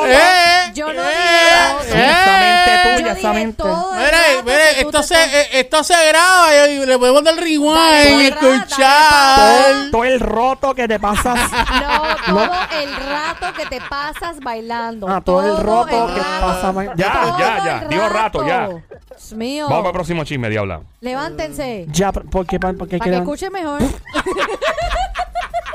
[0.07, 0.71] ¡Eh!
[0.75, 2.72] Yo no ¡Eh!
[2.97, 3.11] Dije.
[3.11, 3.63] Esa mente Yo tuya, dije esa mente.
[3.63, 7.61] todo el Mire, mire, esto se, eh, esto se graba y le podemos dar rewind
[7.61, 9.91] y dale, escuchar.
[9.91, 11.39] Todo el roto que te pasas.
[11.83, 12.45] No, todo
[12.81, 15.09] el rato que te pasas bailando.
[15.09, 16.47] Ah, todo el roto el que rato.
[16.47, 17.03] pasa bailando.
[17.03, 17.79] Ya, Todo ya, ya.
[17.83, 18.69] el Digo rato, ya.
[18.69, 19.65] Dios mío.
[19.65, 20.81] Vamos para el próximo chisme, diabla.
[21.01, 21.87] Levántense.
[21.89, 22.59] Ya, ¿por qué?
[22.61, 23.81] ¿Por qué Para que quieren- escuche mejor.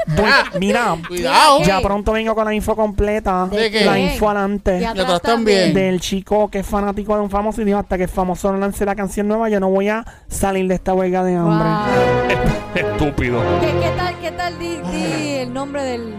[0.08, 1.62] Voy- mira, Cuidado.
[1.64, 3.48] Ya pronto vengo con la info completa.
[3.52, 3.86] ¿De qué?
[3.86, 4.80] La info adelante.
[4.82, 5.74] Y atrás también.
[5.74, 8.58] Del chico que es fanático de un famoso y dijo hasta que el famoso no
[8.58, 11.68] lance la canción nueva, yo no voy a salir de esta huelga de hambre.
[11.68, 12.76] Wow.
[12.76, 13.42] Estúpido.
[13.60, 16.16] ¿Qué, qué tal, qué tal di, di el nombre del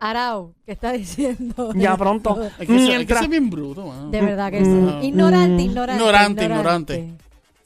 [0.00, 1.70] Arau que está diciendo?
[1.74, 2.34] Ya pronto.
[2.34, 4.10] Que, ser, hay que Mientras bien bruto, mano.
[4.10, 4.70] De verdad que sí.
[4.70, 5.66] Mm, Ignorante, mm.
[5.66, 6.02] ignorante.
[6.02, 7.14] Ignorante, ignorante.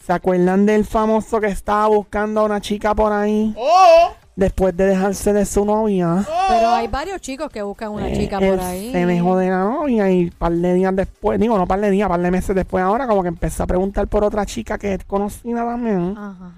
[0.05, 4.13] se acuerdan del famoso que estaba buscando a una chica por ahí ¡Oh!
[4.39, 6.25] Después de dejarse de su novia.
[6.49, 8.93] Pero hay varios chicos que buscan una chica Eh, por ahí.
[8.93, 12.09] Se dejó de la novia y par de días después, digo, no par de días,
[12.09, 15.05] par de meses después ahora, como que empezó a preguntar por otra chica que es
[15.05, 16.15] conocida también.
[16.17, 16.53] Ajá.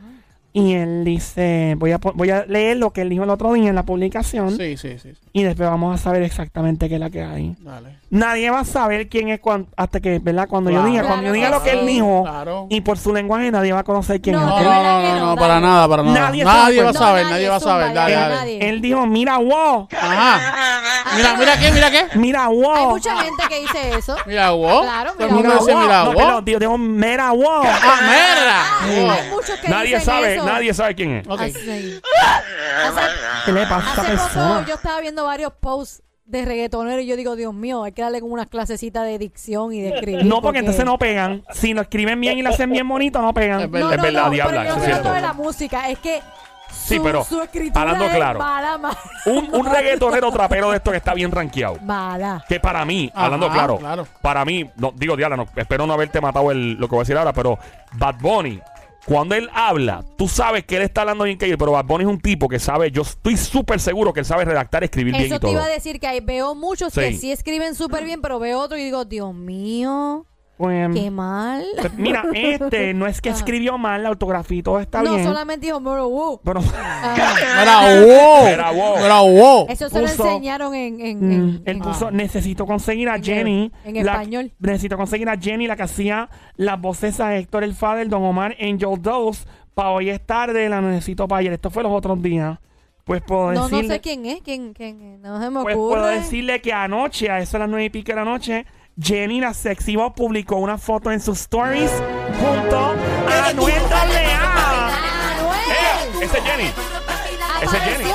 [0.53, 3.69] Y él dice, voy a, voy a leer lo que él dijo el otro día
[3.71, 5.13] en la publicación Sí, sí, sí.
[5.15, 5.29] sí.
[5.33, 7.57] y después vamos a saber exactamente qué es la que hay.
[7.61, 8.00] Dale.
[8.11, 10.49] Nadie va a saber quién es cuan- hasta que, ¿verdad?
[10.49, 10.87] Cuando Claro.
[10.87, 11.87] yo diga, cuando yo diga Claro lo que él sí.
[11.87, 12.67] dijo Claro.
[12.69, 14.65] y por su lenguaje nadie va a conocer quién No, es.
[14.65, 16.19] No, no, no, no, para nada, para nada.
[16.19, 16.95] Nadie Nadie, se va a va a acordar.
[16.95, 17.95] saber, No, nadie va a saber.
[17.95, 18.69] Dale, dale.
[18.69, 20.41] Él dijo, mira, wow, Ajá.
[21.17, 22.07] Mira, mira qué, mira qué.
[22.19, 22.75] mira, wow.
[22.77, 24.17] Hay mucha gente que dice eso.
[24.27, 24.83] Mira, wow.
[24.83, 25.83] Claro, Todo el mira, mundo dice, wow.
[25.83, 26.17] mira, No, wow.
[26.17, 27.63] pero digo, digo, mira, wow.
[27.65, 29.11] Ah, mira.
[29.13, 30.45] Ah, Hay muchos que Nadie dicen sabe, eso.
[30.47, 31.29] nadie sabe quién es.
[31.29, 31.41] Ok.
[31.43, 32.01] Así.
[33.45, 34.65] ¿Qué le pasa a esta Hace poco persona?
[34.67, 38.21] yo estaba viendo varios posts de reggaetoneros y yo digo, Dios mío, hay que darle
[38.21, 40.25] como unas clasecitas de dicción y de escribir.
[40.25, 41.43] No, porque entonces no pegan.
[41.53, 43.61] Si lo escriben bien y lo hacen bien bonito, no pegan.
[43.63, 43.89] Es verdad.
[43.89, 45.13] No, Es no, verdad, no, diabla, pero yo eso no es cierto.
[45.13, 46.21] de la música, es que
[46.71, 48.39] su, Sí, pero, su escritura hablando es claro.
[48.39, 48.99] mala, mala.
[49.27, 51.77] Un, un reggaetonero trapero de esto que está bien rankeado.
[51.83, 52.45] Mala.
[52.49, 54.07] Que para mí, Ajá, hablando claro, claro.
[54.23, 57.03] para mí, no, digo, Diana, no, espero no haberte matado el, lo que voy a
[57.03, 57.59] decir ahora, pero
[57.93, 58.61] Bad Bunny,
[59.07, 62.11] cuando él habla, tú sabes que él está hablando bien que pero Bad Bunny es
[62.11, 65.35] un tipo que sabe, yo estoy súper seguro que él sabe redactar, escribir bien Eso
[65.37, 65.53] y te todo.
[65.53, 67.19] iba a decir que hay, veo muchos que Sí.
[67.19, 70.27] sí escriben súper bien, pero veo otro y digo, Dios mío.
[70.61, 71.65] Pues, Qué mal.
[71.97, 73.33] mira, este no es que Ah.
[73.33, 75.25] escribió mal, la autografía y todo está no, bien.
[75.25, 76.39] solamente dijo Moro Wu.
[76.45, 77.15] Pero, Ah,
[77.63, 78.47] Era wow.
[78.47, 78.97] Era wow.
[78.99, 79.67] Era wow.
[79.71, 81.01] eso se lo Puso- enseñaron en.
[81.01, 83.73] en, mm, en- él en- puso, necesito conseguir a En Jenny.
[83.85, 84.53] el- en la- español.
[84.59, 88.55] Necesito conseguir a Jenny, la que hacía las voces a Héctor El Fader, Don Omar,
[88.61, 89.47] Angel Dose.
[89.73, 91.55] Para hoy es tarde, la necesito para ayer.
[91.55, 92.59] Esto fue los otros días.
[93.05, 93.95] Pues puedo no, no decirle...
[93.95, 94.43] sé quién es.
[94.43, 95.21] ¿Quién, quién es?
[95.21, 96.17] No se me Pues puedo ocurre.
[96.17, 98.67] decirle que anoche, a eso a las nueve y pico de la noche,
[99.03, 101.91] Jenny la Sexy publicó una foto en sus stories
[102.39, 103.75] junto a Anuel.
[105.71, 106.23] ¡Eh!
[106.23, 106.71] Ese es Jenny.
[107.63, 108.11] Ese es Jenny.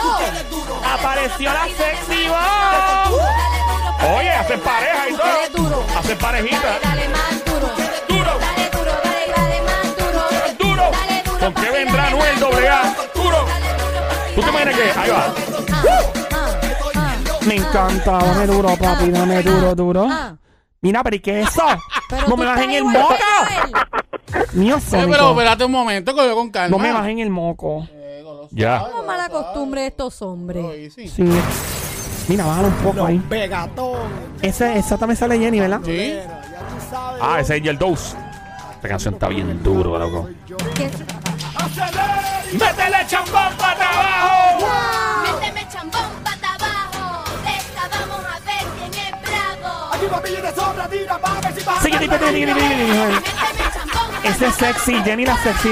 [0.93, 2.27] Apareció la Sexy.
[4.17, 5.63] Oye, hacen pareja y Dale todo.
[5.63, 5.85] duro.
[5.97, 6.61] Hacen parejita.
[6.61, 7.67] Dale, dale más duro.
[8.07, 8.39] Duro.
[8.39, 10.21] Dale duro, dale, dale más duro.
[10.59, 10.91] Duro.
[10.91, 12.83] Dale duro, ¿Con qué vendrá más doble A?
[12.83, 13.23] duro.
[13.23, 13.45] Duro.
[14.35, 14.99] ¿Tú te imaginas que?
[14.99, 15.33] Ahí va.
[15.71, 15.83] Ah,
[16.31, 16.49] ah,
[16.95, 17.11] ah,
[17.47, 20.07] Me encanta, dame duro, papi, dame duro, duro.
[20.81, 21.63] Mira, pero ¿y qué es eso?
[22.27, 23.15] No me bajen el moco.
[24.31, 24.57] que.
[24.57, 25.09] Mío, Eh, Sónico.
[25.11, 26.77] pero espérate un momento, coge con calma.
[26.77, 27.87] No me bajen el moco.
[28.51, 28.79] Ya.
[28.79, 30.93] Como mala costumbre de estos hombres.
[30.93, 31.07] Sí.
[31.07, 31.23] Sí.
[32.27, 33.21] Mira, bájalo un poco ahí.
[34.41, 35.79] Ese, esa también sale Jenny, ¿verdad?
[35.83, 36.13] Sí.
[37.21, 38.15] Ah, ese es Angel Dose.
[38.75, 40.29] Esta canción está bien duro, loco.
[40.75, 40.91] ¿Quién-
[42.53, 44.67] ¡Métele champán para abajo!
[45.41, 46.44] Méteme chambón pata
[51.81, 52.05] Sí, que
[54.23, 55.69] Ese es sexy, Jenny la sexy.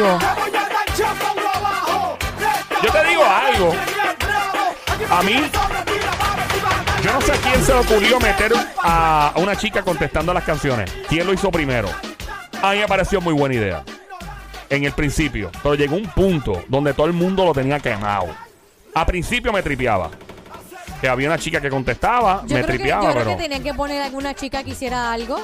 [2.81, 3.73] Yo te digo algo.
[5.09, 5.35] A mí,
[7.03, 10.43] yo no sé a quién se le ocurrió meter a a una chica contestando las
[10.43, 10.91] canciones.
[11.09, 11.89] ¿Quién lo hizo primero?
[12.61, 13.83] A mí me pareció muy buena idea.
[14.69, 15.51] En el principio.
[15.61, 18.27] Pero llegó un punto donde todo el mundo lo tenía quemado.
[18.93, 20.11] A principio me tripeaba.
[21.03, 23.35] Que había una chica que contestaba, Yo, me creo que, yo tripeaba, creo pero.
[23.35, 25.37] que tenían que poner alguna chica que hiciera algo.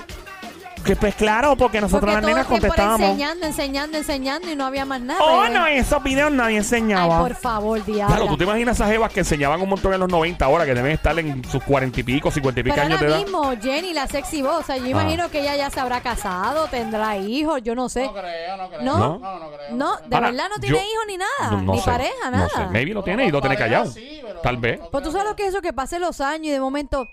[0.86, 3.02] Que pues claro, porque nosotros Porque las nenas contestábamos.
[3.02, 5.20] enseñando, enseñando, enseñando y no había más nada.
[5.24, 7.20] Oh, no, en esos videos nadie Ay, enseñaba.
[7.20, 8.16] por favor, diablo.
[8.16, 10.74] Claro, tú te imaginas esas jevas que enseñaban un montón en los 90 ahora, que
[10.74, 13.18] deben estar en sus cuarenta y pico, cincuenta y pico Pero años de edad.
[13.20, 16.68] mismo, Jenny, la sexy voz, o sea, yo imagino que ella ya se habrá casado,
[16.68, 18.06] tendrá hijos, yo no sé.
[18.06, 18.82] No creo, no creo.
[18.82, 19.20] No, ¿No?
[19.20, 19.76] No, no creo.
[19.76, 22.32] no, de Ahora, verdad no tiene hijos ni nada, No, no ni sé, pareja, No
[22.32, 22.50] nada.
[22.50, 23.92] sé, maybe lo tiene y lo tiene callado.
[23.92, 24.80] sí, pero Tal no- vez.
[24.92, 27.06] Pues tú sabes lo que es eso, que pasen los años y de momento,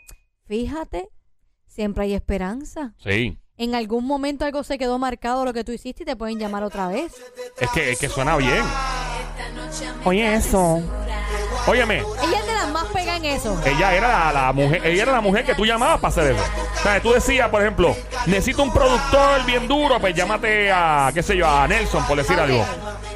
[0.46, 1.08] fíjate,
[1.66, 2.94] siempre hay esperanza.
[2.98, 3.38] Sí.
[3.58, 6.62] En algún momento algo se quedó marcado lo que tú hiciste y te pueden llamar
[6.62, 7.12] otra vez.
[7.58, 8.62] Es que, es que suena bien.
[10.04, 10.82] Oye, eso.
[11.66, 13.60] Óyeme, Ella es de las más pegadas en eso.
[13.66, 16.44] ella era la, la mujer, ella era la mujer que tú llamabas para hacer eso.
[16.78, 17.96] O sea, tú decías, por ejemplo,
[18.26, 22.38] necesito un productor bien duro, pues llámate a, qué sé yo, a Nelson, por decir
[22.38, 22.64] algo.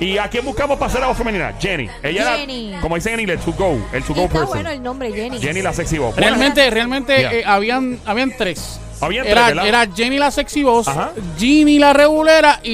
[0.01, 1.55] ¿Y a quién buscamos para hacer la voz femenina?
[1.61, 1.89] Jenny.
[2.03, 2.73] Ella Jenny.
[2.73, 4.49] era, como dicen en inglés, to go, el to go está person.
[4.49, 5.39] bueno el nombre, Jenny.
[5.39, 6.17] Jenny la sexy voz.
[6.17, 8.81] Realmente, realmente eh, habían, habían tres.
[9.01, 9.67] Habían tres, era, ¿verdad?
[9.67, 11.13] era Jenny la sexy voz, Ajá.
[11.39, 12.71] Ginny la regulera y,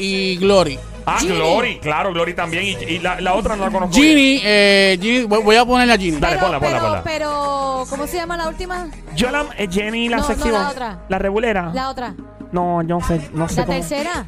[0.00, 0.78] y Glory.
[1.08, 1.18] Ah.
[1.22, 2.64] Glory, claro, Glory también.
[2.64, 3.94] Y, y la, la otra no la conozco.
[3.94, 6.18] Ginny, eh, Ginny, voy a ponerle a Ginny.
[6.18, 7.02] Dale, pero, ponla, ponla, pero, ponla.
[7.04, 8.88] pero, ¿cómo se llama la última?
[9.14, 10.98] Yo la eh, Jenny la No, sexy no, la otra.
[11.08, 11.70] La regulera.
[11.72, 12.14] La otra.
[12.52, 13.78] No, yo no sé, no sé La cómo.
[13.78, 14.26] tercera.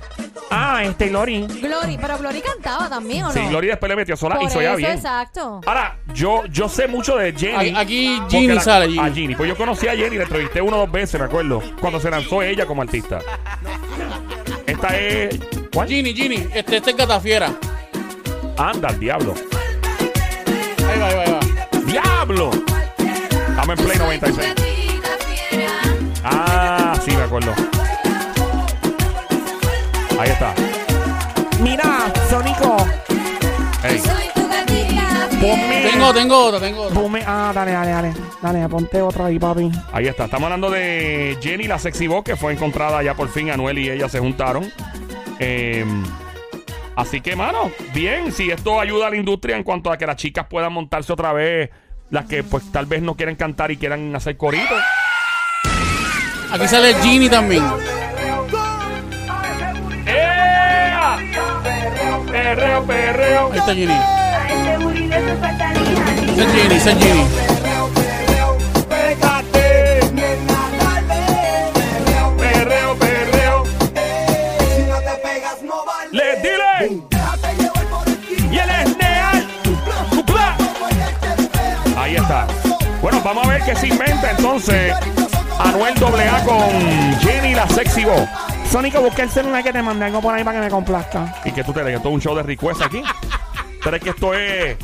[0.50, 1.46] Ah, este Lori.
[1.46, 1.98] Glory.
[2.00, 3.32] Pero Glory cantaba también, ¿o no?
[3.32, 4.92] Sí, Glory después le metió sola Por y soy bien.
[4.92, 5.60] exacto.
[5.66, 7.74] Ahora, yo, yo sé mucho de Jenny.
[7.74, 9.14] A- Aquí Ginny la- sale, A Ginny.
[9.14, 9.34] Ginny.
[9.36, 11.62] Pues yo conocí a Jenny, la entrevisté uno o dos veces, me acuerdo.
[11.80, 13.20] Cuando se lanzó ella como artista.
[14.66, 15.38] Esta es.
[15.72, 15.88] ¿Cuál?
[15.88, 17.52] Ginny, Ginny, este, este es Gatafiera.
[18.56, 19.34] Anda, el diablo.
[20.88, 21.80] Ahí va, ahí va, ahí va.
[21.86, 22.50] ¡Diablo!
[22.98, 24.54] Estamos en Play 96.
[26.24, 27.52] Ah, sí, me acuerdo.
[30.18, 30.54] Ahí está.
[31.60, 32.76] Mira, Sónico.
[33.84, 34.02] Ey.
[35.40, 35.88] Ponme.
[35.90, 37.00] Tengo, tengo otra, tengo otra.
[37.00, 37.22] Ponme.
[37.24, 38.14] Ah, dale, dale, dale.
[38.42, 39.70] Dale, ponte otra ahí, papi.
[39.92, 40.24] Ahí está.
[40.24, 43.50] Estamos hablando de Jenny, la sexy voz, que fue encontrada ya por fin.
[43.50, 44.70] Anuel y ella se juntaron.
[45.38, 45.84] Eh,
[46.96, 48.32] así que, mano, bien.
[48.32, 51.32] Si esto ayuda a la industria en cuanto a que las chicas puedan montarse otra
[51.32, 51.70] vez,
[52.10, 54.82] las que pues tal vez no quieren cantar y quieran hacer coritos.
[56.50, 57.62] Aquí sale Ginny también.
[60.06, 61.18] ¡Ea!
[62.30, 63.52] Perreo, perreo.
[63.52, 64.18] Ahí está Ginny.
[66.74, 67.57] Esa es.
[83.28, 84.94] Vamos a ver qué se inventa entonces.
[85.58, 88.26] Anuel AA con Jenny la sexy voz.
[88.70, 91.34] Sónico, busca el celular que te mandé algo por ahí para que me complazca.
[91.44, 93.02] Y que tú te que esto es un show de request aquí.
[93.84, 94.76] Pero es que esto es.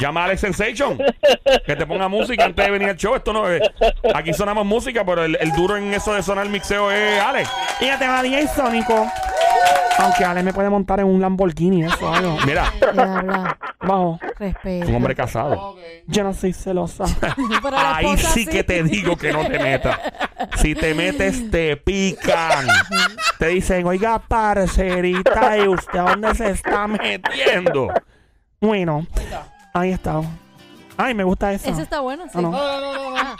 [0.00, 0.98] Llama a Alex Sensation.
[1.66, 3.14] Que te ponga música antes de venir al show.
[3.14, 3.60] Esto no es.
[4.14, 7.48] Aquí sonamos música, pero el, el duro en eso de sonar mixeo es Alex.
[7.80, 9.06] Y ya te va DJ Sónico.
[9.98, 12.36] Aunque Ale me puede montar en un Lamborghini, eso algo.
[12.44, 12.72] Mira,
[13.84, 14.18] Diabla, Bajo.
[14.38, 14.86] respeta.
[14.86, 15.76] un hombre casado.
[16.06, 17.04] Yo no soy celosa.
[17.62, 19.98] Pero la Ahí esposa sí que te digo que no te metas.
[20.56, 22.66] Si te metes, te pican.
[23.38, 27.92] Te dicen, oiga, parcerita, ¿y usted a dónde se está Metiendo.
[28.60, 29.06] Bueno,
[29.74, 30.20] ahí está.
[30.96, 31.68] Ay, me gusta eso.
[31.68, 32.38] Ese está bueno, sí.
[32.40, 32.50] No.
[32.50, 33.16] No, no, no.
[33.16, 33.36] Ah.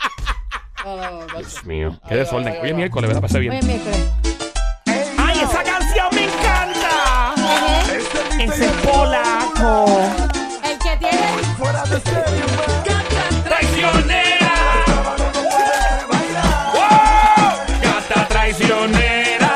[1.38, 1.98] Dios mío.
[2.08, 2.54] Qué desorden.
[2.62, 3.22] Hoy es miércoles, ¿verdad?
[3.22, 3.66] Pasé Oye, bien.
[3.66, 4.10] miércoles.
[5.18, 7.34] ¡Ay, esa canción me encanta!
[8.38, 8.68] Ese
[9.56, 11.42] El que tiene.
[13.44, 14.54] ¡Traicionera!
[16.74, 17.52] ¡Wow!
[17.82, 19.52] ¡Gata traicionera!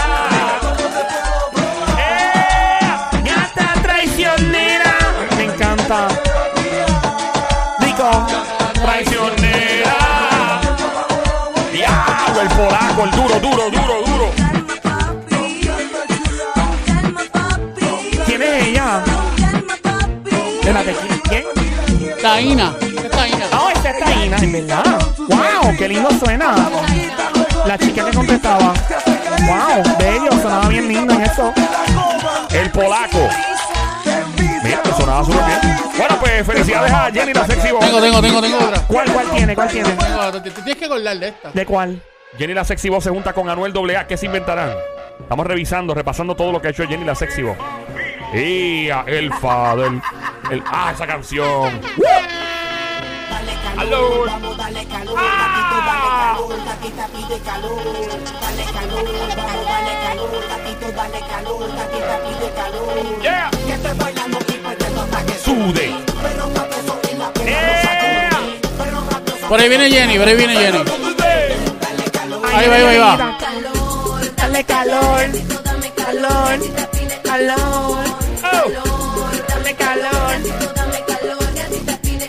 [1.98, 2.78] ¡Eh!
[3.24, 4.94] ¡Gata traicionera!
[5.36, 6.08] Me encanta.
[7.80, 8.26] Rico.
[8.74, 9.96] ¡Traicionera!
[11.72, 12.40] ¡Diablo!
[12.40, 14.37] El polaco, el duro, duro, duro, duro.
[20.68, 20.94] Espérate,
[21.30, 21.44] ¿quién?
[22.20, 22.74] Taína.
[22.78, 23.46] ¿Qué es Taína?
[23.52, 24.84] Ah, esta es Taina, en verdad.
[25.16, 25.76] ¡Wow!
[25.78, 26.68] ¡Qué lindo suena!
[27.64, 28.74] La chica que contestaba.
[29.46, 29.96] ¡Wow!
[29.98, 31.54] Bello, sonaba bien lindo en eso.
[32.50, 33.28] El polaco.
[34.62, 35.78] Mira, que sonaba súper bien.
[35.96, 37.80] Bueno, pues felicidades a Jenny la Sexy Voz.
[37.80, 38.80] Tengo, tengo, tengo, tengo otra.
[38.82, 39.54] ¿Cuál, cuál tiene?
[39.54, 39.88] ¿Cuál tiene?
[39.88, 40.42] Tengo otra.
[40.42, 41.50] Te, te tienes que acordar de esta.
[41.50, 42.02] ¿De cuál?
[42.36, 44.06] Jenny la Sexy Voz se junta con Anuel AA.
[44.06, 44.72] ¿Qué se inventarán?
[45.18, 47.56] Estamos revisando, repasando todo lo que ha hecho Jenny la Sexy Voz.
[48.34, 49.92] Y a el Father.
[50.50, 51.80] El, ah, esa canción.
[53.76, 54.24] Aló.
[55.16, 56.38] Ah.
[63.22, 63.50] Yeah.
[65.44, 65.90] Sude.
[67.44, 68.30] Yeah.
[69.48, 70.78] Por ahí viene Jenny, por ahí viene Jenny.
[72.54, 73.38] Ahí va, ahí va, ahí va.
[74.36, 75.26] Dale calor.
[75.94, 76.58] Calor.
[77.22, 78.04] Calor.
[78.42, 78.87] Oh.
[79.68, 80.34] Dale calor.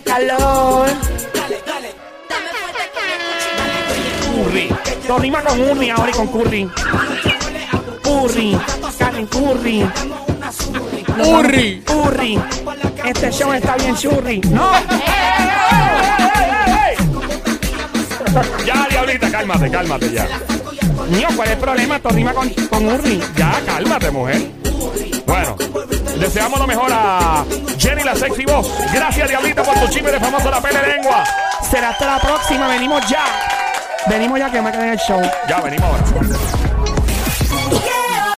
[0.03, 0.89] Calor.
[4.43, 4.69] Curry.
[5.07, 6.69] Lo rima con Urri ahora y con Curry.
[8.03, 8.59] Curry.
[8.97, 9.89] Karen Curry.
[11.17, 11.81] Urri.
[11.85, 12.41] Curry.
[13.05, 14.41] Este show está bien churri.
[14.41, 14.71] No.
[18.65, 20.27] Ya, diablita, cálmate, cálmate ya.
[21.09, 21.95] Mío, ¿cuál es el problema?
[21.95, 23.21] Esto rima con, con Urri.
[23.37, 24.41] Ya, cálmate, mujer.
[25.25, 25.55] Bueno,
[26.18, 27.45] deseamos lo mejor a
[27.78, 28.68] Jenny la sexy voz.
[28.93, 31.24] Gracias, Diablita, por tu chisme de famoso la pele lengua.
[31.70, 32.68] Será hasta la próxima.
[32.68, 33.26] Venimos ya.
[34.07, 35.22] Venimos ya que me quedé en el show.
[35.47, 36.59] Ya, venimos ahora.